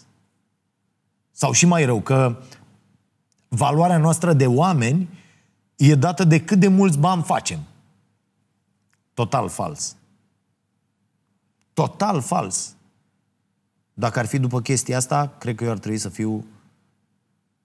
[1.32, 2.38] Sau și mai rău, că
[3.47, 5.10] valoarea noastră de oameni
[5.76, 7.60] e dată de cât de mulți bani facem.
[9.13, 9.95] Total fals.
[11.78, 12.76] Total fals.
[13.94, 16.46] Dacă ar fi după chestia asta, cred că eu ar trebui să fiu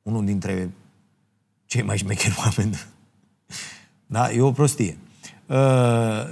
[0.03, 0.71] unul dintre
[1.67, 2.77] cei mai șmecheri oameni.
[4.07, 4.33] Da?
[4.33, 4.99] E o prostie.
[5.47, 5.57] Uh,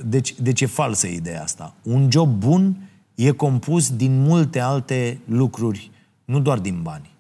[0.05, 1.75] deci, deci e falsă ideea asta.
[1.83, 5.91] Un job bun e compus din multe alte lucruri,
[6.25, 7.11] nu doar din bani.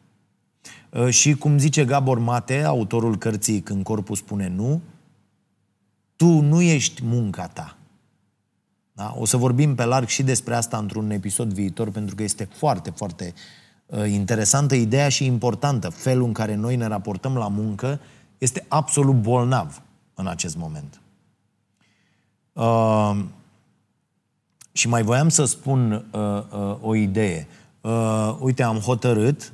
[0.90, 4.80] Uh, și cum zice Gabor Mate, autorul cărții Când corpul spune nu,
[6.16, 7.79] tu nu ești munca ta.
[8.92, 9.14] Da?
[9.18, 12.90] O să vorbim pe larg și despre asta într-un episod viitor, pentru că este foarte,
[12.90, 13.34] foarte
[13.86, 15.88] uh, interesantă ideea și importantă.
[15.88, 18.00] Felul în care noi ne raportăm la muncă
[18.38, 19.82] este absolut bolnav
[20.14, 21.00] în acest moment.
[22.52, 23.24] Uh,
[24.72, 27.46] și mai voiam să spun uh, uh, o idee.
[27.80, 29.52] Uh, uite, am hotărât,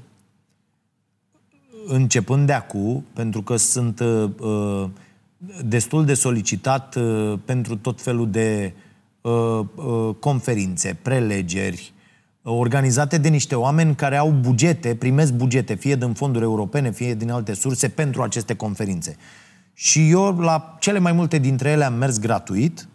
[1.86, 4.88] începând de acum, pentru că sunt uh, uh,
[5.64, 8.85] destul de solicitat uh, pentru tot felul de uh, uh,
[10.18, 11.92] conferințe, prelegeri,
[12.42, 17.14] uh, organizate de niște oameni care au bugete, primesc bugete, fie din fonduri europene, fie
[17.14, 19.16] din alte surse, pentru aceste conferințe.
[19.72, 22.88] Și eu, la cele mai multe dintre ele, am mers gratuit,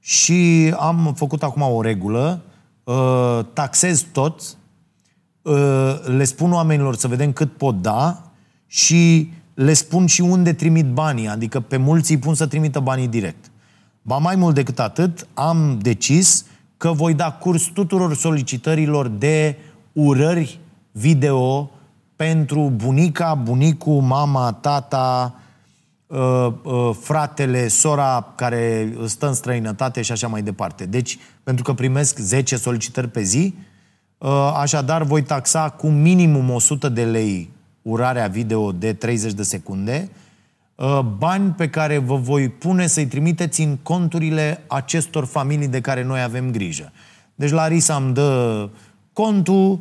[0.00, 2.42] și am făcut acum o regulă,
[2.84, 4.42] uh, taxez tot,
[5.42, 8.32] uh, le spun oamenilor să vedem cât pot da
[8.66, 13.08] și le spun și unde trimit banii, adică pe mulți îi pun să trimită banii
[13.08, 13.50] direct.
[14.06, 16.44] Ba mai mult decât atât, am decis
[16.76, 19.56] că voi da curs tuturor solicitărilor de
[19.92, 20.60] urări
[20.92, 21.70] video
[22.16, 25.34] pentru bunica, bunicul, mama, tata,
[26.06, 30.86] Uh, uh, fratele, sora care stă în străinătate și așa mai departe.
[30.86, 33.54] Deci, pentru că primesc 10 solicitări pe zi,
[34.18, 37.50] uh, așadar voi taxa cu minimum 100 de lei
[37.82, 40.10] urarea video de 30 de secunde,
[41.18, 46.22] bani pe care vă voi pune să-i trimiteți în conturile acestor familii de care noi
[46.22, 46.92] avem grijă.
[47.34, 48.68] Deci Larisa îmi dă
[49.12, 49.80] contul,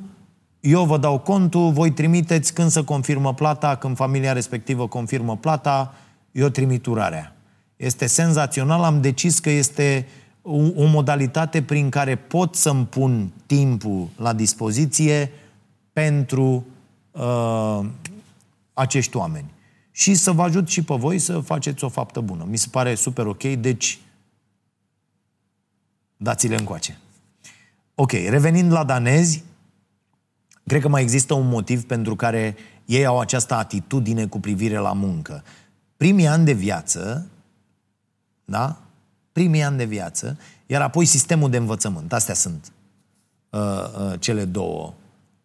[0.60, 5.94] eu vă dau contul, voi trimiteți când să confirmă plata, când familia respectivă confirmă plata,
[6.32, 7.36] eu trimit urarea.
[7.76, 10.08] Este senzațional, am decis că este
[10.42, 15.32] o, o modalitate prin care pot să-mi pun timpul la dispoziție
[15.94, 16.66] pentru
[17.12, 17.80] uh,
[18.74, 19.55] acești oameni.
[19.96, 22.46] Și să vă ajut și pe voi să faceți o faptă bună.
[22.50, 24.00] Mi se pare super ok, deci
[26.18, 26.98] dați-le încoace.
[27.96, 29.44] Ok, revenind la danezi,
[30.66, 32.56] cred că mai există un motiv pentru care
[32.86, 35.44] ei au această atitudine cu privire la muncă
[35.98, 37.28] primii ani de viață,
[38.46, 38.78] da?
[39.32, 42.14] Primii ani de viață, iar apoi sistemul de învățământ.
[42.14, 42.72] Astea sunt
[43.50, 44.94] uh, uh, cele două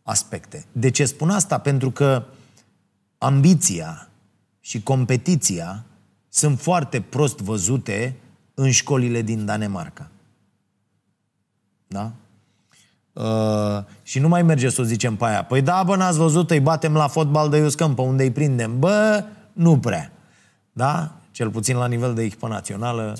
[0.03, 0.65] aspecte.
[0.73, 1.59] De ce spun asta?
[1.59, 2.25] Pentru că
[3.19, 4.10] ambiția
[4.61, 5.85] și competiția
[6.29, 8.17] sunt foarte prost văzute
[8.55, 10.11] în școlile din Danemarca.
[11.87, 12.13] Da?
[13.13, 15.45] Uh, și nu mai merge să o zicem pe aia.
[15.45, 18.79] Păi da, bă, n-ați văzut, îi batem la fotbal de iuscăm, pe unde îi prindem.
[18.79, 20.13] Bă, nu prea.
[20.73, 21.13] Da?
[21.31, 23.17] Cel puțin la nivel de echipă națională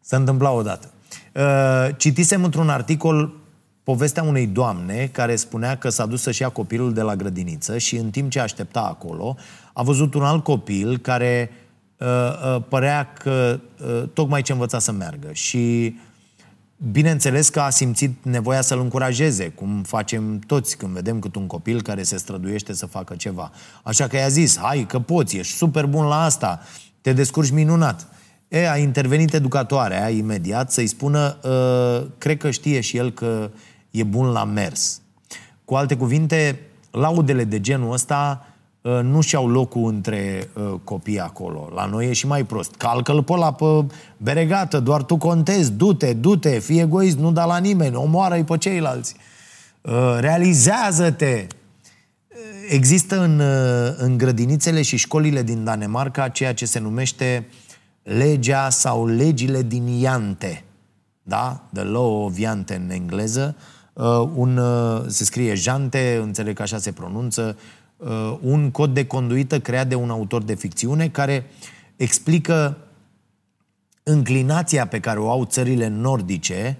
[0.00, 0.90] se întâmpla odată.
[1.34, 3.34] Uh, citisem într-un articol
[3.82, 7.96] povestea unei doamne care spunea că s-a dus să-și ia copilul de la grădiniță și
[7.96, 9.36] în timp ce aștepta acolo
[9.72, 11.50] a văzut un alt copil care
[11.96, 15.96] uh, uh, părea că uh, tocmai ce învăța să meargă și
[16.90, 21.82] bineînțeles că a simțit nevoia să-l încurajeze, cum facem toți când vedem cât un copil
[21.82, 23.50] care se străduiește să facă ceva.
[23.82, 26.60] Așa că i-a zis, hai că poți, ești super bun la asta,
[27.00, 28.08] te descurci minunat.
[28.48, 33.50] E, a intervenit educatoarea imediat să-i spună, uh, cred că știe și el că
[33.90, 35.00] e bun la mers.
[35.64, 36.60] Cu alte cuvinte,
[36.90, 38.49] laudele de genul ăsta uh,
[38.82, 41.70] nu și-au locul între uh, copii acolo.
[41.74, 42.74] La noi e și mai prost.
[42.74, 43.84] Calcă-l pe la pe
[44.16, 49.14] beregată, doar tu contezi, du-te, du-te, fii egoist, nu da la nimeni, omoară-i pe ceilalți.
[49.80, 51.46] Uh, realizează-te,
[52.68, 57.46] Există în, uh, în grădinițele și școlile din Danemarca ceea ce se numește
[58.02, 60.64] legea sau legile din Iante.
[61.22, 61.62] Da?
[61.72, 63.56] The law of Iante în engleză.
[63.92, 67.79] Uh, un, uh, se scrie Jante, înțeleg că așa se pronunță, uh,
[68.40, 71.44] un cod de conduită creat de un autor de ficțiune care
[71.96, 72.78] explică
[74.02, 76.76] înclinația pe care o au țările nordice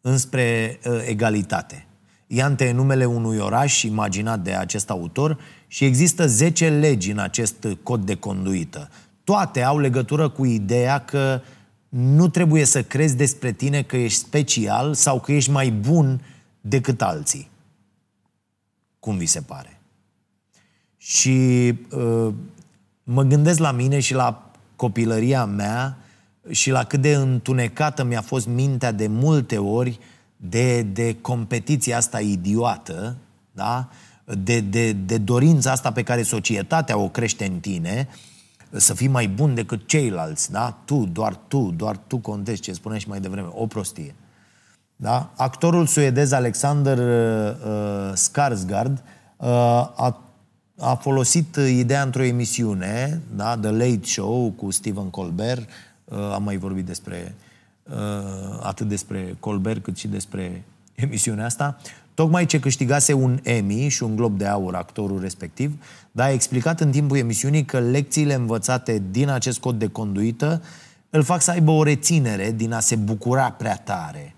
[0.00, 1.86] înspre uh, egalitate.
[2.26, 7.66] Iante e numele unui oraș imaginat de acest autor și există 10 legi în acest
[7.82, 8.90] cod de conduită.
[9.24, 11.40] Toate au legătură cu ideea că
[11.88, 16.20] nu trebuie să crezi despre tine că ești special sau că ești mai bun
[16.60, 17.48] decât alții.
[18.98, 19.75] Cum vi se pare?
[21.06, 22.32] Și uh,
[23.04, 25.96] mă gândesc la mine și la copilăria mea
[26.50, 29.98] și la cât de întunecată mi-a fost mintea de multe ori
[30.36, 33.16] de, de competiția asta idiotă,
[33.52, 33.88] da?
[34.24, 38.08] de, de, de dorința asta pe care societatea o crește în tine,
[38.70, 40.78] să fii mai bun decât ceilalți, da?
[40.84, 44.14] Tu, doar tu, doar tu contezi, ce spuneai și mai devreme, o prostie.
[44.96, 45.32] Da?
[45.36, 49.02] Actorul suedez Alexander uh, uh Skarsgård
[49.36, 49.48] uh,
[49.96, 50.25] a,
[50.78, 53.56] a folosit ideea într-o emisiune, da?
[53.56, 55.68] The Late Show cu Stephen Colbert,
[56.04, 57.34] uh, am mai vorbit despre
[57.82, 60.64] uh, atât despre Colbert cât și despre
[60.94, 61.78] emisiunea asta,
[62.14, 66.80] tocmai ce câștigase un Emmy și un Glob de Aur actorul respectiv, dar a explicat
[66.80, 70.62] în timpul emisiunii că lecțiile învățate din acest cod de conduită
[71.10, 74.34] îl fac să aibă o reținere din a se bucura prea tare.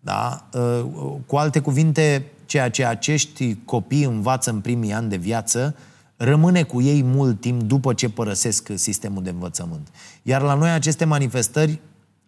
[0.00, 0.48] Da?
[0.52, 0.84] Uh,
[1.26, 5.76] cu alte cuvinte, ceea ce acești copii învață în primii ani de viață
[6.16, 9.88] rămâne cu ei mult timp după ce părăsesc sistemul de învățământ.
[10.22, 11.80] Iar la noi aceste manifestări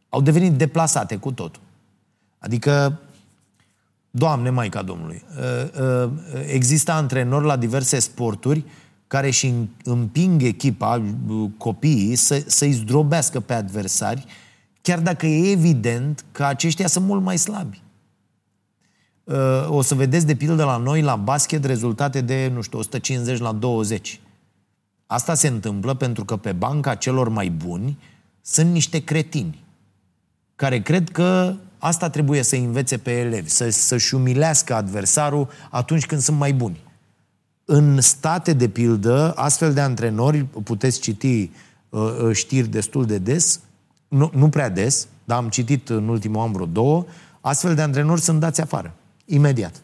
[0.08, 1.62] au devenit deplasate cu totul.
[2.38, 3.00] Adică,
[4.10, 6.10] Doamne, Maica Domnului, uh, uh,
[6.46, 8.64] există antrenori la diverse sporturi
[9.06, 9.54] care și
[9.84, 11.02] împing echipa,
[11.56, 14.24] copiii, să, să-i zdrobească pe adversari,
[14.82, 17.82] chiar dacă e evident că aceștia sunt mult mai slabi.
[19.26, 23.38] Uh, o să vedeți, de pildă, la noi, la basket, rezultate de, nu știu, 150
[23.38, 24.20] la 20.
[25.06, 27.98] Asta se întâmplă pentru că pe banca celor mai buni
[28.40, 29.64] sunt niște cretini
[30.56, 36.20] care cred că asta trebuie să învețe pe elevi, să, să-și umilească adversarul atunci când
[36.20, 36.80] sunt mai buni.
[37.64, 41.50] În state, de pildă, astfel de antrenori, puteți citi
[41.88, 43.60] uh, uh, știri destul de des,
[44.08, 47.04] nu, nu prea des, dar am citit în ultimul an vreo două,
[47.40, 48.94] astfel de antrenori sunt dați afară,
[49.26, 49.82] imediat.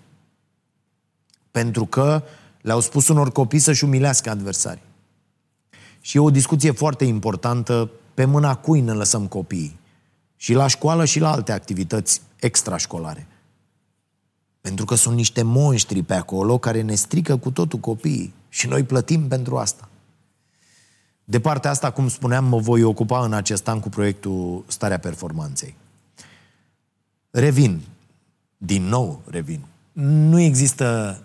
[1.50, 2.22] Pentru că
[2.60, 4.82] le-au spus unor copii să-și umilească adversarii.
[6.00, 9.80] Și e o discuție foarte importantă pe mâna cui ne lăsăm copiii.
[10.36, 13.26] Și la școală și la alte activități extrașcolare.
[14.60, 18.34] Pentru că sunt niște monștri pe acolo care ne strică cu totul copiii.
[18.48, 19.88] Și noi plătim pentru asta.
[21.24, 25.74] De partea asta, cum spuneam, mă voi ocupa în acest an cu proiectul Starea Performanței.
[27.30, 27.80] Revin.
[28.64, 29.60] Din nou revin.
[29.92, 31.18] Nu există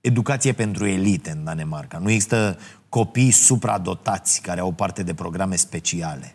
[0.00, 1.98] educație pentru elite în Danemarca.
[1.98, 2.58] Nu există
[2.88, 6.34] copii supradotați care au parte de programe speciale.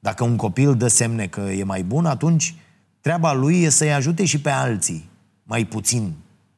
[0.00, 2.54] Dacă un copil dă semne că e mai bun, atunci
[3.00, 5.10] treaba lui e să-i ajute și pe alții
[5.42, 6.14] mai puțin,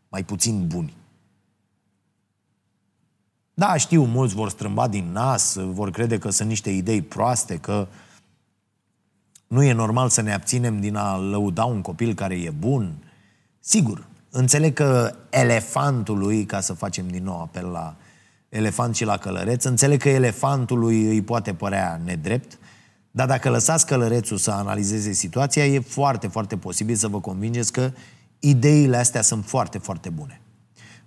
[0.09, 0.97] mai puțin buni.
[3.55, 7.89] Da, știu, mulți vor strâmba din nas, vor crede că sunt niște idei proaste, că
[9.47, 12.95] nu e normal să ne abținem din a lăuda un copil care e bun.
[13.61, 17.96] Sigur, înțeleg că elefantului, ca să facem din nou apel la
[18.48, 22.58] elefant și la călăreț, înțeleg că elefantului îi poate părea nedrept,
[23.11, 27.92] dar dacă lăsați călărețul să analizeze situația, e foarte, foarte posibil să vă convingeți că
[28.38, 30.40] ideile astea sunt foarte, foarte bune.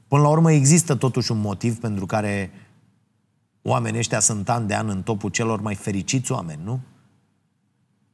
[0.07, 2.51] Până la urmă există totuși un motiv pentru care
[3.61, 6.79] oamenii ăștia sunt an de an în topul celor mai fericiți oameni, nu?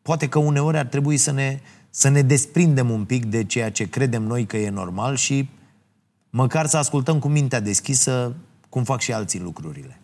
[0.01, 1.59] Poate că uneori ar trebui să ne,
[1.89, 5.49] să ne desprindem un pic de ceea ce credem noi că e normal și
[6.29, 8.35] măcar să ascultăm cu mintea deschisă
[8.69, 9.99] cum fac și alții lucrurile.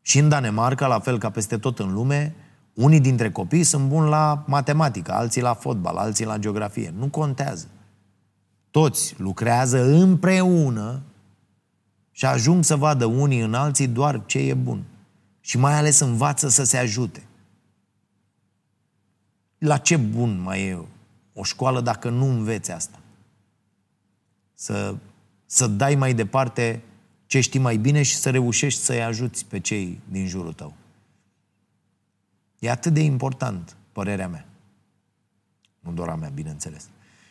[0.00, 2.34] Și în Danemarca, la fel ca peste tot în lume,
[2.74, 6.94] unii dintre copii sunt buni la matematică, alții la fotbal, alții la geografie.
[6.96, 7.66] Nu contează.
[8.70, 11.02] Toți lucrează împreună
[12.10, 14.84] și ajung să vadă unii în alții doar ce e bun.
[15.40, 17.22] Și mai ales învață să se ajute.
[19.64, 20.78] La ce bun mai e
[21.32, 22.98] o școală dacă nu înveți asta?
[24.54, 24.96] Să,
[25.46, 26.82] să dai mai departe
[27.26, 30.74] ce știi mai bine și să reușești să-i ajuți pe cei din jurul tău.
[32.58, 34.46] E atât de important, părerea mea.
[35.80, 36.88] Nu doar a mea, bineînțeles.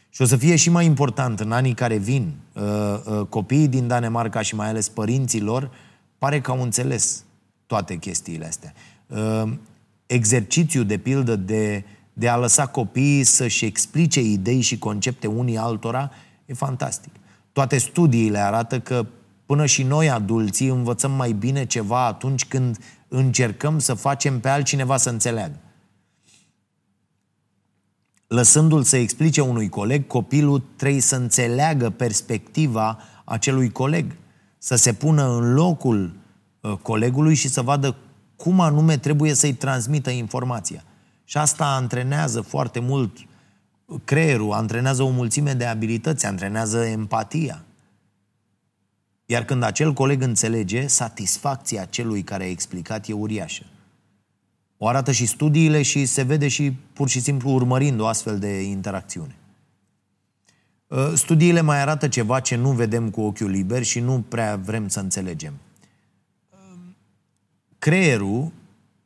[0.09, 2.33] Și o să fie și mai important în anii care vin.
[2.53, 2.63] Uh,
[3.05, 5.71] uh, copiii din Danemarca și mai ales părinții lor
[6.17, 7.23] pare că au înțeles
[7.65, 8.73] toate chestiile astea.
[9.07, 9.53] Uh,
[10.05, 11.83] exercițiul, de pildă, de,
[12.13, 16.11] de a lăsa copiii să-și explice idei și concepte unii altora
[16.45, 17.11] e fantastic.
[17.51, 19.05] Toate studiile arată că
[19.45, 24.97] până și noi, adulții, învățăm mai bine ceva atunci când încercăm să facem pe altcineva
[24.97, 25.57] să înțeleagă.
[28.27, 34.15] lăsându-l să explice unui coleg, copilul trebuie să înțeleagă perspectiva acelui coleg,
[34.57, 36.15] să se pună în locul
[36.61, 37.95] uh, colegului și să vadă
[38.35, 40.83] cum anume trebuie să-i transmită informația.
[41.33, 43.17] Și asta antrenează foarte mult
[44.03, 47.65] creierul, antrenează o mulțime de abilități, antrenează empatia.
[49.25, 53.63] Iar când acel coleg înțelege, satisfacția celui care a explicat e uriașă.
[54.77, 58.61] O arată și studiile și se vede și pur și simplu urmărind o astfel de
[58.61, 59.35] interacțiune.
[60.91, 64.87] Ă, studiile mai arată ceva ce nu vedem cu ochiul liber și nu prea vrem
[64.87, 65.53] să înțelegem.
[67.79, 68.51] Creierul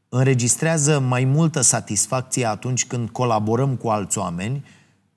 [0.10, 4.66] înregistrează mai multă satisfacție atunci când colaborăm cu alți oameni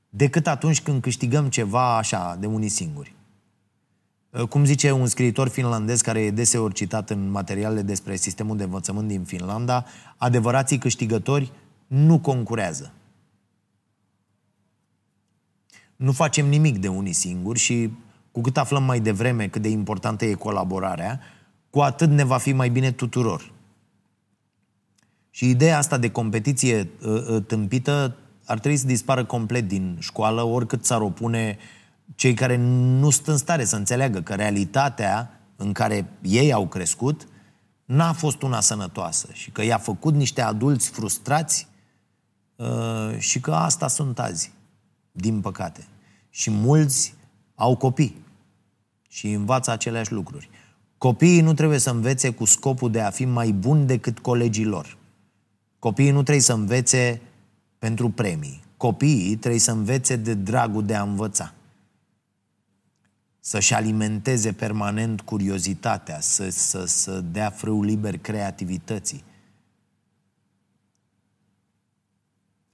[0.08, 3.14] decât atunci când câștigăm ceva așa, de unii singuri.
[4.30, 8.62] Uh, cum zice un scriitor finlandez care e deseori citat în materialele despre sistemul de
[8.62, 9.84] învățământ din Finlanda,
[10.16, 11.52] adevărații câștigători
[11.86, 12.92] nu concurează.
[15.96, 17.90] Nu facem nimic de unii singuri și
[18.32, 21.20] cu cât aflăm mai devreme cât de importantă e colaborarea,
[21.70, 23.52] cu atât ne va fi mai bine tuturor.
[25.30, 30.42] Și ideea asta de competiție uh, uh, tâmpită ar trebui să dispară complet din școală,
[30.42, 31.58] oricât s-ar opune
[32.14, 37.28] cei care nu sunt în stare să înțeleagă că realitatea în care ei au crescut
[37.84, 41.68] n-a fost una sănătoasă și că i-a făcut niște adulți frustrați
[42.56, 44.52] uh, și că asta sunt azi,
[45.12, 45.86] din păcate.
[46.30, 47.14] Și mulți
[47.54, 48.24] au copii
[49.08, 50.50] și învață aceleași lucruri.
[50.98, 54.98] Copiii nu trebuie să învețe cu scopul de a fi mai buni decât colegii lor.
[55.80, 57.20] Copiii nu trebuie să învețe
[57.78, 58.62] pentru premii.
[58.76, 61.54] Copiii trebuie să învețe de dragul de a învăța.
[63.40, 69.24] Să-și alimenteze permanent curiozitatea, să, să, să dea frâu liber creativității.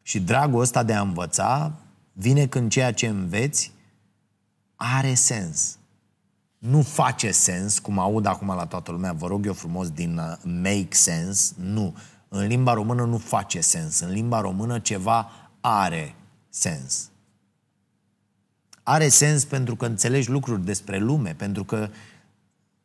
[0.03, 1.73] Și dragul ăsta de a învăța
[2.13, 3.73] vine când ceea ce înveți
[4.77, 5.79] are sens.
[6.59, 10.37] Nu face sens, cum aud acum la toată lumea, vă rog eu frumos, din uh,
[10.43, 11.95] make sense, nu.
[12.29, 14.01] În limba română nu face sens.
[14.01, 16.15] În limba română ceva are
[16.49, 17.11] sens.
[18.83, 21.89] Are sens pentru că înțelegi lucruri despre lume, pentru că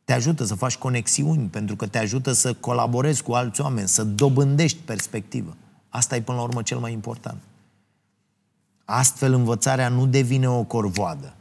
[0.04, 4.04] te ajută să faci conexiuni, pentru că te ajută să colaborezi cu alți oameni, să
[4.04, 5.56] dobândești perspectivă.
[5.88, 7.42] Asta e până la urmă cel mai important.
[8.84, 11.34] Astfel învățarea nu devine o corvoadă.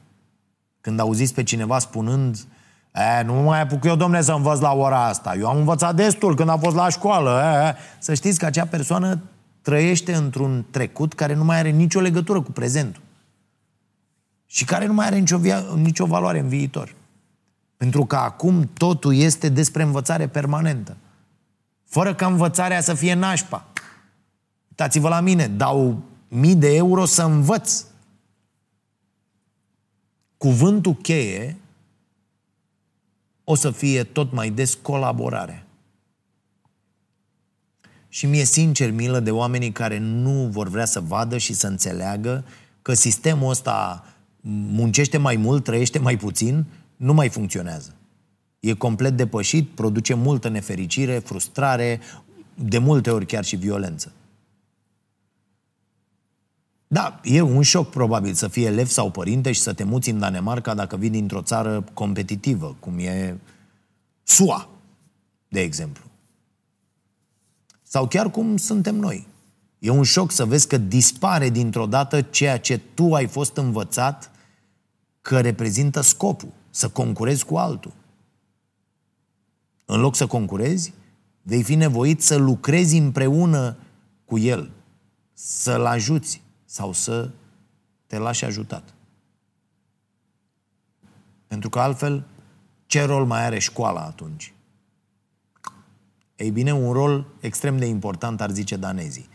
[0.82, 2.61] Când auziți pe cineva spunând uh,
[2.94, 5.36] E, nu mai apuc eu, domne, să învăț la ora asta.
[5.36, 7.42] Eu am învățat destul când am fost la școală.
[7.44, 9.22] E, să știți că acea persoană
[9.62, 13.02] trăiește într-un trecut care nu mai are nicio legătură cu prezentul.
[14.46, 16.96] Și care nu mai are nicio, via- nicio valoare în viitor.
[17.78, 20.98] Pentru că acum totul este despre învățare permanentă.
[21.86, 23.66] Fără ca învățarea să fie nașpa.
[24.70, 27.84] Uitați-vă la mine, dau mii de euro să învăț.
[30.38, 31.58] Cuvântul cheie
[33.52, 35.66] o să fie tot mai des colaborare.
[38.10, 42.44] Și mi-e sincer milă de oamenii care nu vor vrea să vadă și să înțeleagă
[42.82, 44.06] că sistemul ăsta
[44.72, 47.96] muncește mai mult, trăiește mai puțin, nu mai funcționează.
[48.60, 52.00] E complet depășit, produce multă nefericire, frustrare,
[52.56, 54.12] de multe ori chiar și violență.
[56.94, 60.20] Da, e un șoc probabil să fii elev sau părinte și să te muți în
[60.20, 63.40] Danemarca dacă vii dintr-o țară competitivă, cum e
[64.24, 64.70] SUA,
[65.48, 66.04] de exemplu.
[67.84, 69.28] Sau chiar cum suntem noi.
[69.80, 74.32] E un șoc să vezi că dispare dintr-o dată ceea ce tu ai fost învățat
[75.22, 77.94] că reprezintă scopul, să concurezi cu altul.
[79.86, 80.94] În loc să concurezi,
[81.42, 83.78] vei fi nevoit să lucrezi împreună
[84.26, 84.72] cu el,
[85.34, 86.42] să-l ajuți,
[86.72, 87.30] sau să
[88.08, 88.84] te lași ajutat.
[91.48, 92.24] Pentru că altfel,
[92.86, 94.54] ce rol mai are școala atunci?
[96.36, 99.30] Ei bine, un rol extrem de important, ar zice danezii.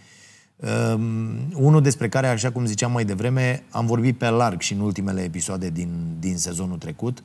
[0.56, 4.80] Um, unul despre care, așa cum ziceam mai devreme, am vorbit pe larg și în
[4.80, 7.22] ultimele episoade din, din sezonul trecut.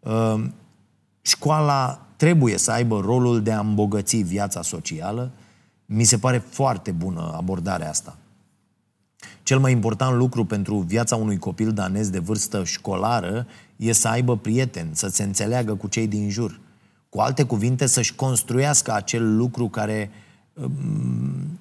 [0.00, 0.54] Um,
[1.22, 5.30] școala trebuie să aibă rolul de a îmbogăți viața socială.
[5.86, 8.18] Mi se pare foarte bună abordarea asta.
[9.44, 14.36] Cel mai important lucru pentru viața unui copil danez de vârstă școlară e să aibă
[14.36, 16.60] prieteni, să se înțeleagă cu cei din jur.
[17.08, 20.10] Cu alte cuvinte, să-și construiască acel lucru care
[20.52, 21.58] um,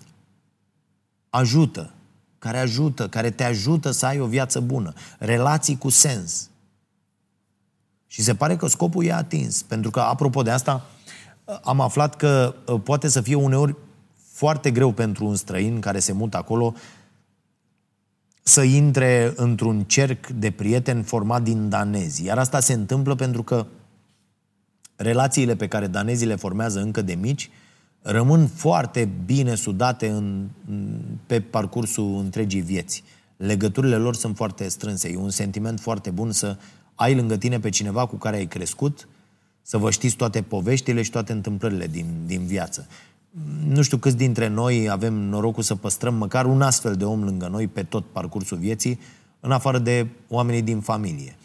[1.30, 1.94] ajută,
[2.40, 4.94] care ajută, care te ajută să ai o viață bună.
[5.20, 6.50] Relații cu sens.
[8.08, 9.62] Și se pare că scopul e atins.
[9.62, 10.86] Pentru că, apropo de asta,
[11.64, 13.76] am aflat că uh, poate să fie uneori
[14.32, 16.74] foarte greu pentru un străin care se mută acolo
[18.44, 22.26] să intre într-un cerc de prieteni format din danezi.
[22.26, 23.66] Iar asta se întâmplă pentru că
[24.96, 27.50] relațiile pe care danezii le formează încă de mici
[28.02, 30.48] rămân foarte bine sudate în,
[31.26, 33.04] pe parcursul întregii vieți.
[33.38, 35.10] Legăturile lor sunt foarte strânse.
[35.10, 36.58] E un sentiment foarte bun să
[36.96, 39.08] ai lângă tine pe cineva cu care ai crescut,
[39.62, 42.88] să vă știți toate poveștile și toate întâmplările din, din viață.
[43.68, 47.48] Nu știu câți dintre noi avem norocul să păstrăm măcar un astfel de om lângă
[47.48, 49.00] noi pe tot parcursul vieții,
[49.40, 51.36] în afară de oamenii din familie.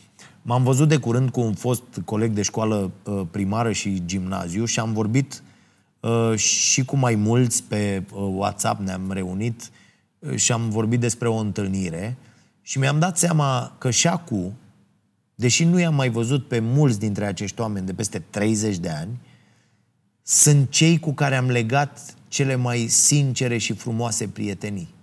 [0.43, 4.80] M-am văzut de curând cu un fost coleg de școală uh, primară și gimnaziu și
[4.80, 5.43] am vorbit
[6.01, 9.70] uh, și cu mai mulți pe uh, WhatsApp, ne-am reunit
[10.34, 12.16] și am vorbit despre o întâlnire
[12.62, 14.53] și mi-am dat seama că și acum,
[15.34, 19.20] deși nu i-am mai văzut pe mulți dintre acești oameni de peste 30 de ani,
[20.31, 24.95] sunt cei cu care am legat cele mai sincere și frumoase prietenii.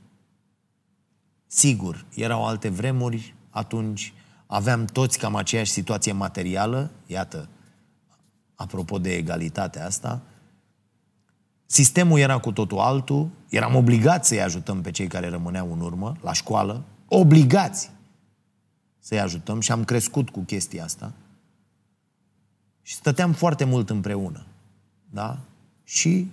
[1.48, 4.14] Sigur, erau alte vremuri atunci,
[4.46, 7.50] aveam toți cam aceeași situație materială, iată,
[8.56, 10.22] apropo de egalitatea asta,
[11.66, 16.18] sistemul era cu totul altul, eram obligați să-i ajutăm pe cei care rămâneau în urmă,
[16.22, 17.92] la școală, obligați
[19.00, 21.14] să-i ajutăm și am crescut cu chestia asta.
[22.82, 24.46] Și stăteam foarte mult împreună.
[25.16, 25.40] Da?
[25.84, 26.32] Și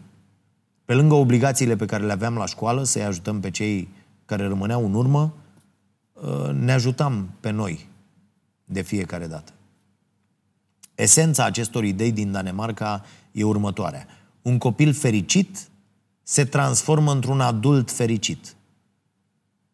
[0.84, 3.88] pe lângă obligațiile pe care le aveam la școală, să-i ajutăm pe cei
[4.24, 5.34] care rămâneau în urmă,
[6.22, 7.88] ă, ne ajutam pe noi
[8.64, 9.52] de fiecare dată.
[10.94, 14.06] Esența acestor idei din Danemarca e următoarea.
[14.42, 15.68] Un copil fericit
[16.22, 18.56] se transformă într-un adult fericit.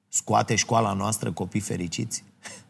[0.09, 2.25] Scoate școala noastră copii fericiți?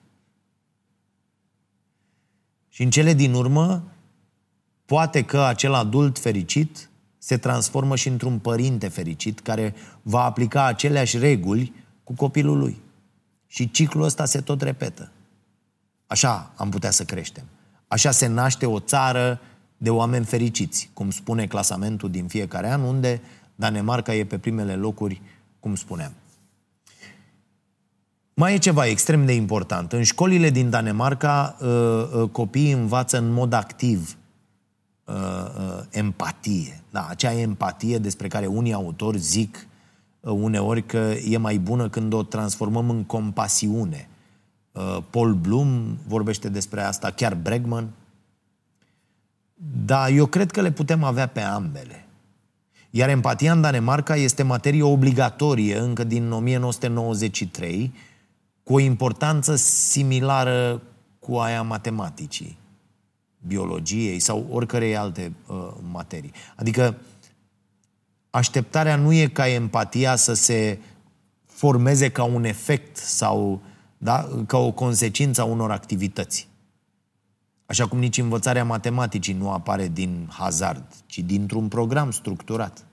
[2.75, 3.83] Și în cele din urmă,
[4.89, 11.19] poate că acel adult fericit se transformă și într-un părinte fericit care va aplica aceleași
[11.19, 11.73] reguli
[12.05, 12.81] cu copilul lui.
[13.47, 15.11] Și ciclul ăsta se tot repetă.
[16.07, 17.45] Așa am putea să creștem.
[17.89, 19.41] Așa se naște o țară
[19.77, 23.21] de oameni fericiți, cum spune clasamentul din fiecare an, unde
[23.55, 25.23] Danemarca e pe primele locuri,
[25.61, 26.13] cum spuneam.
[28.35, 29.93] Mai e ceva extrem de important.
[29.93, 34.18] În școlile din Danemarca, uh, uh, copiii învață în mod activ
[35.09, 36.83] uh, empatie.
[36.91, 39.67] Da, acea empatie despre care unii autori zic
[40.21, 44.09] uneori că e mai bună când o transformăm în compasiune.
[45.11, 47.89] Paul Bloom vorbește despre asta, chiar Bregman.
[49.85, 52.09] Da, eu cred că le putem avea pe ambele.
[52.91, 57.93] Iar empatia în Danemarca este materie obligatorie încă din 1993
[58.63, 60.83] cu o importanță similară
[61.19, 62.59] cu aia matematicii,
[63.47, 66.33] biologiei sau oricărei alte uh, materii.
[66.57, 66.99] Adică
[68.31, 70.79] așteptarea nu e ca empatia să se
[71.45, 73.63] formeze ca un efect sau
[73.99, 76.49] da, ca o consecință a unor activități.
[77.67, 82.87] Așa cum nici învățarea matematicii nu apare din hazard, ci dintr-un program structurat.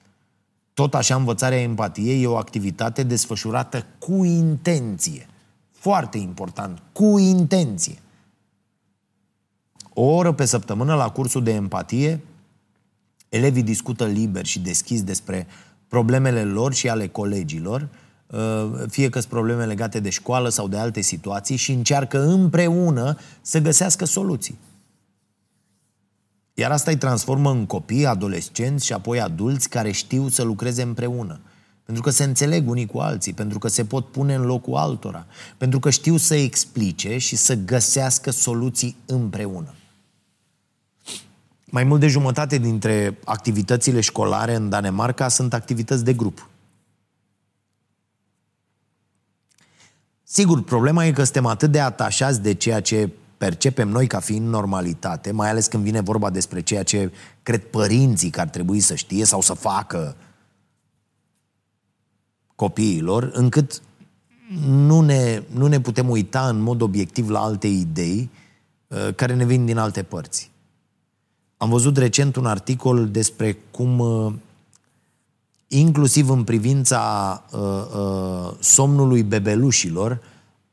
[0.73, 5.27] Tot așa, învățarea empatiei e o activitate desfășurată cu intenție.
[5.71, 7.97] Foarte important, cu intenție.
[9.97, 12.21] O oră pe săptămână la cursul de empatie,
[13.29, 15.47] elevii discută liber și deschis despre
[15.87, 17.89] problemele lor și ale colegilor,
[18.27, 23.17] uh, fie că sunt probleme legate de școală sau de alte situații și încearcă împreună
[23.41, 24.57] să găsească soluții.
[26.53, 31.39] Iar asta îi transformă în copii, adolescenți și apoi adulți care știu să lucreze împreună.
[31.83, 35.25] Pentru că se înțeleg unii cu alții, pentru că se pot pune în locul altora,
[35.57, 39.73] pentru că știu să explice și să găsească soluții împreună.
[41.71, 46.49] Mai mult de jumătate dintre activitățile școlare în Danemarca sunt activități de grup.
[50.23, 54.47] Sigur, problema e că suntem atât de atașați de ceea ce percepem noi ca fiind
[54.47, 57.11] normalitate, mai ales când vine vorba despre ceea ce
[57.43, 60.15] cred părinții că ar trebui să știe sau să facă
[62.55, 63.81] copiilor, încât
[64.65, 68.29] nu ne, nu ne putem uita în mod obiectiv la alte idei
[68.87, 70.51] uh, care ne vin din alte părți.
[71.57, 74.33] Am văzut recent un articol despre cum, uh,
[75.67, 80.21] inclusiv în privința uh, uh, somnului bebelușilor,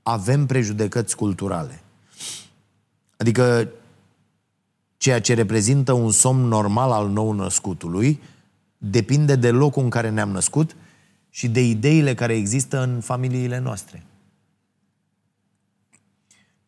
[0.03, 1.83] avem prejudecăți culturale.
[3.17, 3.69] Adică
[4.97, 8.21] ceea ce reprezintă un somn normal al nou-născutului
[8.79, 10.77] depinde de locul în care ne-am născut
[11.31, 14.07] și de ideile care există în familiile noastre.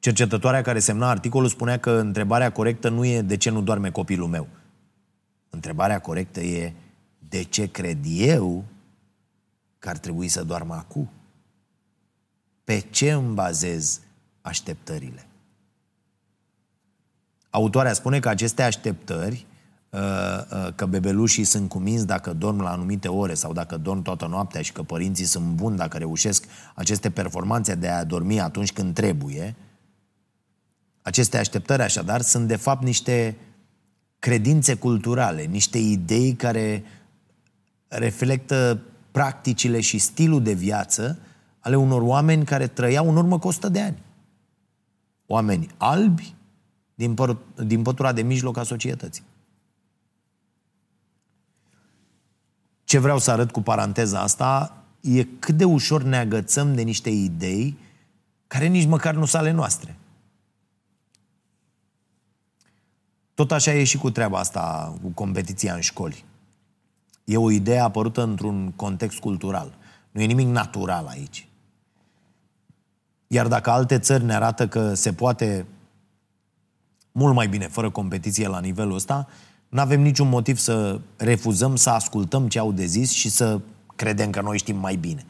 [0.04, 4.28] Cercetătoarea care semna articolul spunea că întrebarea corectă nu e de ce nu doarme copilul
[4.28, 4.46] meu.
[5.50, 6.72] Întrebarea corectă e
[7.28, 8.64] de ce cred eu
[9.78, 11.10] că ar trebui să doarmă acum.
[12.64, 14.00] Pe ce îmi bazez
[14.40, 15.26] așteptările?
[17.50, 19.46] Autoarea spune că aceste așteptări,
[19.90, 24.26] uh, uh, că bebelușii sunt cuminți dacă dorm la anumite ore sau dacă dorm toată
[24.26, 26.44] noaptea și că părinții sunt buni dacă reușesc
[26.74, 29.56] aceste performanțe de a dormi atunci când trebuie,
[31.04, 33.36] aceste așteptări așadar sunt de fapt niște
[34.18, 36.84] credințe culturale, niște idei care
[37.88, 38.80] reflectă
[39.10, 41.18] practicile și stilul de viață
[41.60, 44.02] ale unor oameni care trăiau în urmă cu 100 de ani.
[45.26, 46.34] Oameni albi
[46.94, 49.24] din, păr- din pătura de mijloc a societății.
[52.84, 57.10] Ce vreau să arăt cu paranteza asta e cât de ușor ne agățăm de niște
[57.10, 57.78] idei
[58.46, 59.96] care nici măcar nu sunt ale noastre.
[63.34, 66.24] Tot așa e și cu treaba asta, cu competiția în școli.
[67.24, 69.74] E o idee apărută într-un context cultural.
[70.10, 71.48] Nu e nimic natural aici.
[73.26, 75.66] Iar dacă alte țări ne arată că se poate
[77.12, 79.28] mult mai bine fără competiție la nivelul ăsta,
[79.68, 83.60] nu avem niciun motiv să refuzăm să ascultăm ce au de zis și să
[83.96, 85.26] credem că noi știm mai bine.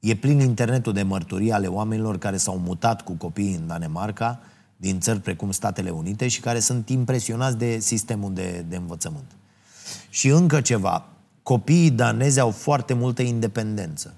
[0.00, 4.40] E plin internetul de mărturii ale oamenilor care s-au mutat cu copiii în Danemarca,
[4.82, 9.36] din țări precum Statele Unite și care sunt impresionați de sistemul de, de învățământ.
[10.08, 11.04] Și încă ceva,
[11.42, 14.14] copiii danezi au foarte multă independență.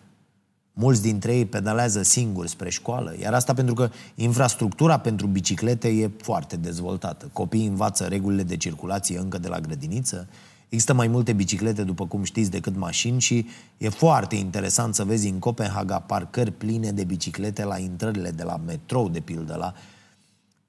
[0.73, 6.11] Mulți dintre ei pedalează singuri spre școală, iar asta pentru că infrastructura pentru biciclete e
[6.23, 7.31] foarte dezvoltată.
[7.33, 10.29] Copiii învață regulile de circulație încă de la grădiniță,
[10.69, 13.47] Există mai multe biciclete, după cum știți, decât mașini și
[13.79, 18.57] e foarte interesant să vezi în Copenhaga parcări pline de biciclete la intrările de la
[18.67, 19.75] metrou, de pildă, la...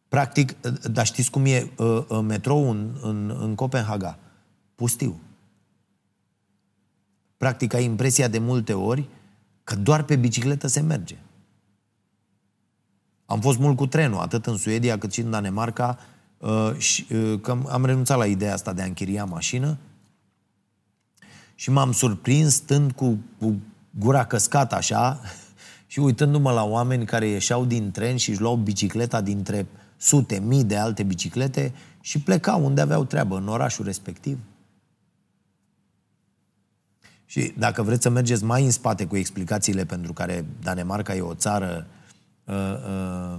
[0.07, 4.19] Practic, dar știți cum e uh, uh, metrou în, în, în Copenhaga?
[4.75, 5.19] Pustiu.
[7.37, 9.09] Practic, ai impresia de multe ori
[9.63, 11.17] că doar pe bicicletă se merge.
[13.25, 15.97] Am fost mult cu trenul, atât în Suedia cât și în Danemarca,
[16.37, 19.77] uh, și, uh, că am renunțat la ideea asta de a închiria mașină
[21.55, 23.55] și m-am surprins stând cu, cu
[23.89, 25.21] gura căscată așa
[25.87, 29.67] și uitându-mă la oameni care ieșeau din tren și își luau bicicleta dintre
[29.97, 34.37] sute, mii de alte biciclete și plecau unde aveau treabă, în orașul respectiv.
[37.25, 41.33] Și dacă vreți să mergeți mai în spate cu explicațiile pentru care Danemarca e o
[41.33, 41.87] țară
[42.43, 43.37] uh, uh,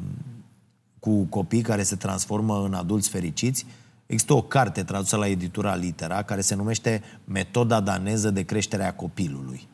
[1.01, 3.67] cu copii care se transformă în adulți fericiți,
[4.07, 8.95] există o carte tradusă la editura Litera care se numește Metoda daneză de creștere a
[8.95, 9.69] copilului.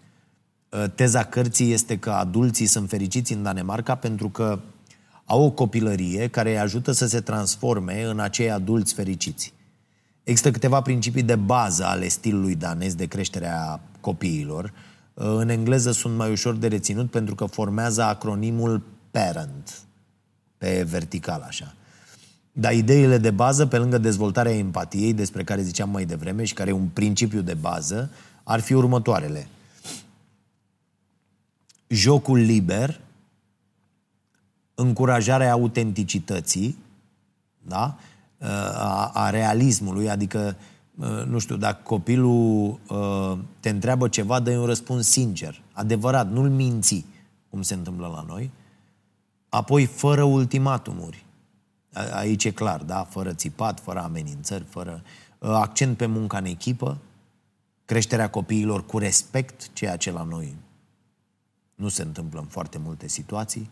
[0.69, 4.61] Uh, teza cărții este că adulții sunt fericiți în Danemarca pentru că
[5.25, 9.53] au o copilărie care îi ajută să se transforme în acei adulți fericiți.
[10.23, 14.73] Există câteva principii de bază ale stilului danez de creștere a copiilor.
[15.15, 19.79] În engleză sunt mai ușor de reținut pentru că formează acronimul parent
[20.59, 21.75] pe vertical așa.
[22.53, 26.71] Dar ideile de bază, pe lângă dezvoltarea empatiei, despre care ziceam mai devreme și care
[26.71, 28.11] e un principiu de bază,
[28.43, 29.47] ar fi următoarele.
[31.87, 33.01] Jocul liber,
[34.83, 36.79] încurajarea autenticității,
[37.59, 37.97] da?
[38.75, 40.57] a, a realismului, adică
[40.97, 46.51] Uh, nu știu, dacă copilul uh, te întreabă ceva, dă un răspuns sincer, adevărat, nu-l
[46.51, 47.05] minți,
[47.51, 48.51] cum se întâmplă la noi.
[49.49, 51.25] Apoi, fără ultimatumuri.
[52.13, 53.05] Aici e clar, da?
[53.05, 55.03] Fără țipat, fără amenințări, fără
[55.39, 56.99] uh, accent pe munca în echipă,
[57.85, 60.57] creșterea copiilor cu respect, ceea ce la noi
[61.75, 63.71] nu se întâmplă în foarte multe situații,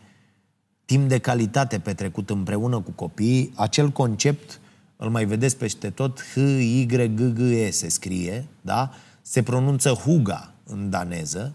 [0.91, 4.61] timp de calitate petrecut împreună cu copiii, acel concept
[4.97, 8.91] îl mai vedeți peste tot, H-Y-G-G-E se scrie, da?
[9.22, 11.53] Se pronunță Huga în daneză,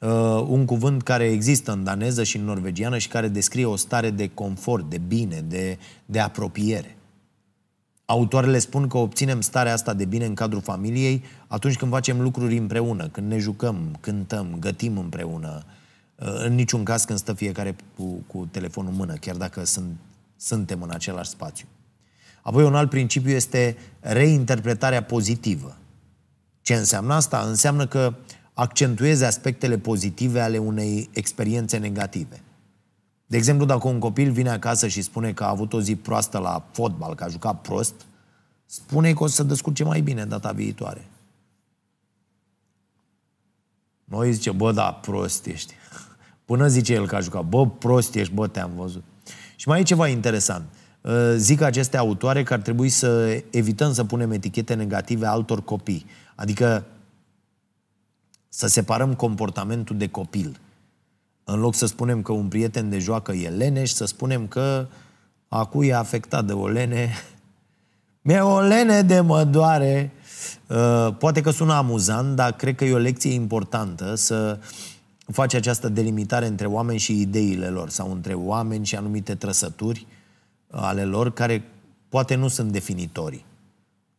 [0.00, 4.10] uh, un cuvânt care există în daneză și în norvegiană și care descrie o stare
[4.10, 6.96] de confort, de bine, de, de apropiere.
[8.04, 12.56] Autoarele spun că obținem starea asta de bine în cadrul familiei atunci când facem lucruri
[12.56, 15.82] împreună, când ne jucăm, cântăm, gătim împreună, uh,
[16.26, 19.96] în niciun caz când stă fiecare cu, cu telefonul în mână, chiar dacă sunt,
[20.36, 21.66] suntem în același spațiu.
[22.42, 25.76] Apoi un alt principiu este reinterpretarea pozitivă.
[26.62, 27.40] Ce înseamnă asta?
[27.40, 28.14] Înseamnă că
[28.54, 32.42] accentuezi aspectele pozitive ale unei experiențe negative.
[33.26, 36.38] De exemplu, dacă un copil vine acasă și spune că a avut o zi proastă
[36.38, 37.94] la fotbal, că a jucat prost,
[38.66, 41.06] spune că o să se descurce mai bine data viitoare.
[44.04, 45.74] Noi zice, bă, da, prost ești.
[46.44, 49.02] Până zice el că a jucat, bă, prost ești, bă, te-am văzut.
[49.56, 50.64] Și mai e ceva interesant.
[51.00, 56.06] Uh, zic aceste autoare că ar trebui să evităm să punem etichete negative altor copii.
[56.34, 56.84] Adică
[58.48, 60.60] să separăm comportamentul de copil.
[61.44, 64.86] În loc să spunem că un prieten de joacă e leneș, să spunem că
[65.48, 67.10] acu e afectat de o lene.
[68.26, 70.12] Mi-e o lene de mă doare.
[70.66, 74.58] Uh, poate că sună amuzant, dar cred că e o lecție importantă să
[75.32, 80.06] faci această delimitare între oameni și ideile lor sau între oameni și anumite trăsături
[80.70, 81.64] ale lor care
[82.08, 83.44] poate nu sunt definitorii.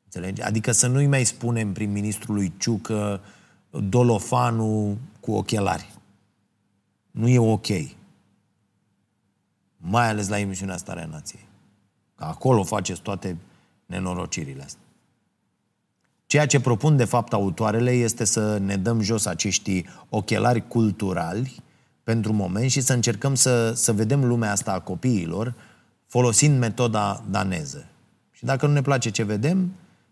[0.04, 0.42] Înțelegi?
[0.42, 3.22] Adică să nu-i mai spunem prim-ministrului Ciucă
[3.70, 5.94] Dolofanu cu ochelari.
[7.12, 7.68] Nu e ok.
[9.78, 11.48] Mai ales la emisiunea Starea Nației.
[12.16, 13.38] Că acolo faceți toate
[13.86, 14.85] nenorocirile astea.
[16.26, 21.64] Ceea ce propun, de fapt, autoarele este să ne dăm jos acești ochelari culturali
[22.04, 25.54] pentru moment și să încercăm să, să vedem lumea asta a copiilor
[26.08, 27.86] folosind metoda daneză.
[28.32, 29.72] Și dacă nu ne place ce vedem,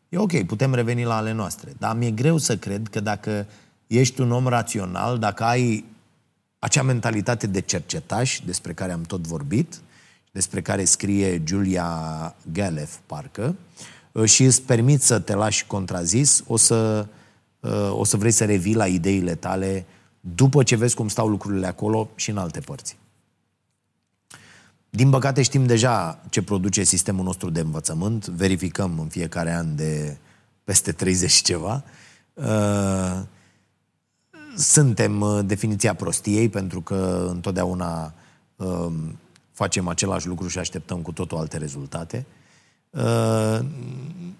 [0.09, 1.73] e ok, putem reveni la ale noastre.
[1.77, 3.47] Dar mi-e greu să cred că dacă
[3.87, 5.85] ești un om rațional, dacă ai
[6.59, 9.81] acea mentalitate de cercetaș despre care am tot vorbit,
[10.31, 13.55] despre care scrie Julia Galef, parcă,
[14.25, 17.07] și îți permit să te lași contrazis, o să,
[17.89, 19.85] o să vrei să revii la ideile tale
[20.19, 22.97] după ce vezi cum stau lucrurile acolo și în alte părți.
[24.89, 30.17] Din păcate știm deja ce produce sistemul nostru de învățământ, verificăm în fiecare an de
[30.63, 31.83] peste 30 și ceva.
[32.33, 33.21] Uh,
[34.55, 38.13] suntem uh, definiția prostiei pentru că întotdeauna
[38.55, 39.19] um,
[39.51, 42.25] facem același lucru și așteptăm cu totul alte rezultate.
[42.27, 42.42] Uh,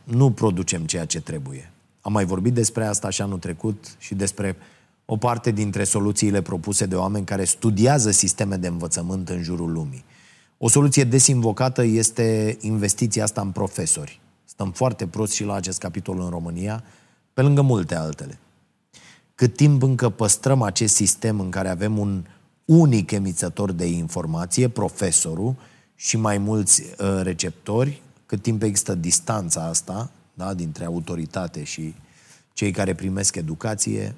[0.04, 1.72] nu producem ceea ce trebuie.
[2.02, 4.56] Am mai vorbit despre asta și anul trecut și despre
[5.06, 10.04] o parte dintre soluțiile propuse de oameni care studiază sisteme de învățământ în jurul lumii.
[10.58, 14.20] O soluție des invocată este investiția asta în profesori.
[14.46, 16.84] Stăm foarte prost și la acest capitol în România,
[17.34, 18.40] pe lângă multe altele.
[19.36, 22.26] Cât timp încă păstrăm acest sistem în care avem un
[22.66, 25.56] unic emițător de informație, profesorul,
[25.96, 28.02] și mai mulți uh, receptori,
[28.34, 31.96] cât timp există distanța asta da, dintre autoritate și
[32.54, 34.16] cei care primesc educație,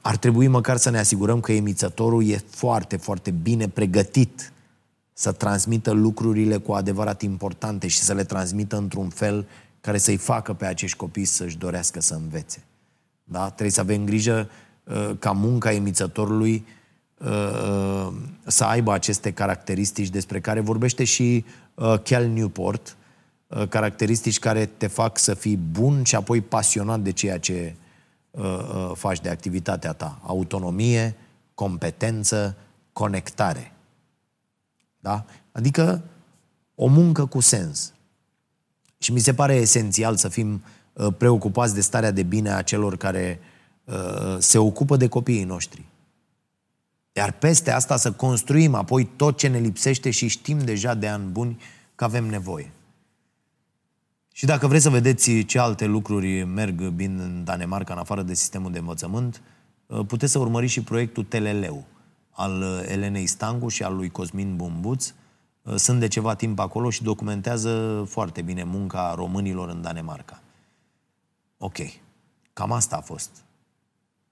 [0.00, 4.52] ar trebui măcar să ne asigurăm că emițătorul e foarte, foarte bine pregătit
[5.12, 9.46] să transmită lucrurile cu adevărat importante și să le transmită într-un fel
[9.80, 12.62] care să-i facă pe acești copii să-și dorească să învețe.
[13.24, 13.44] Da?
[13.44, 14.50] Trebuie să avem grijă
[14.84, 16.81] uh, ca munca emițătorului uh, uh,
[18.46, 21.44] să aibă aceste caracteristici despre care vorbește și
[21.74, 22.96] uh, Cal Newport,
[23.46, 27.74] uh, caracteristici care te fac să fii bun și apoi pasionat de ceea ce
[28.30, 30.18] uh, uh, faci de activitatea ta.
[30.22, 31.16] Autonomie,
[31.54, 32.56] competență,
[32.92, 33.72] conectare.
[35.00, 35.24] Da?
[35.52, 36.02] Adică
[36.74, 37.92] o muncă cu sens.
[38.98, 40.62] Și mi se pare esențial să fim
[40.92, 43.40] uh, preocupați de starea de bine a celor care
[43.84, 45.84] uh, se ocupă de copiii noștri.
[47.12, 51.30] Iar peste asta să construim apoi tot ce ne lipsește și știm deja de ani
[51.30, 51.60] buni
[51.94, 52.72] că avem nevoie.
[54.32, 58.34] Și dacă vreți să vedeți ce alte lucruri merg bine în Danemarca, în afară de
[58.34, 59.42] sistemul de învățământ,
[59.86, 61.84] uh, puteți să urmăriți și proiectul Teleleu
[62.30, 65.12] al uh, Elenei Stangu și al lui Cosmin Bumbuț.
[65.62, 70.42] Uh, sunt de ceva timp acolo și documentează foarte bine munca românilor în Danemarca.
[71.58, 71.76] Ok.
[72.52, 73.30] Cam asta a fost.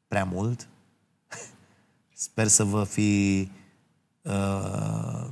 [0.08, 0.68] Prea mult?
[2.20, 3.50] Sper să vă fi
[4.22, 5.26] uh,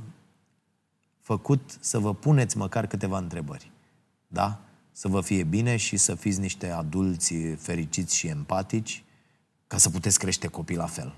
[1.19, 3.71] făcut să vă puneți măcar câteva întrebări.
[4.27, 4.61] Da?
[4.91, 9.03] Să vă fie bine și să fiți niște adulți fericiți și empatici
[9.67, 11.15] ca să puteți crește copii la fel.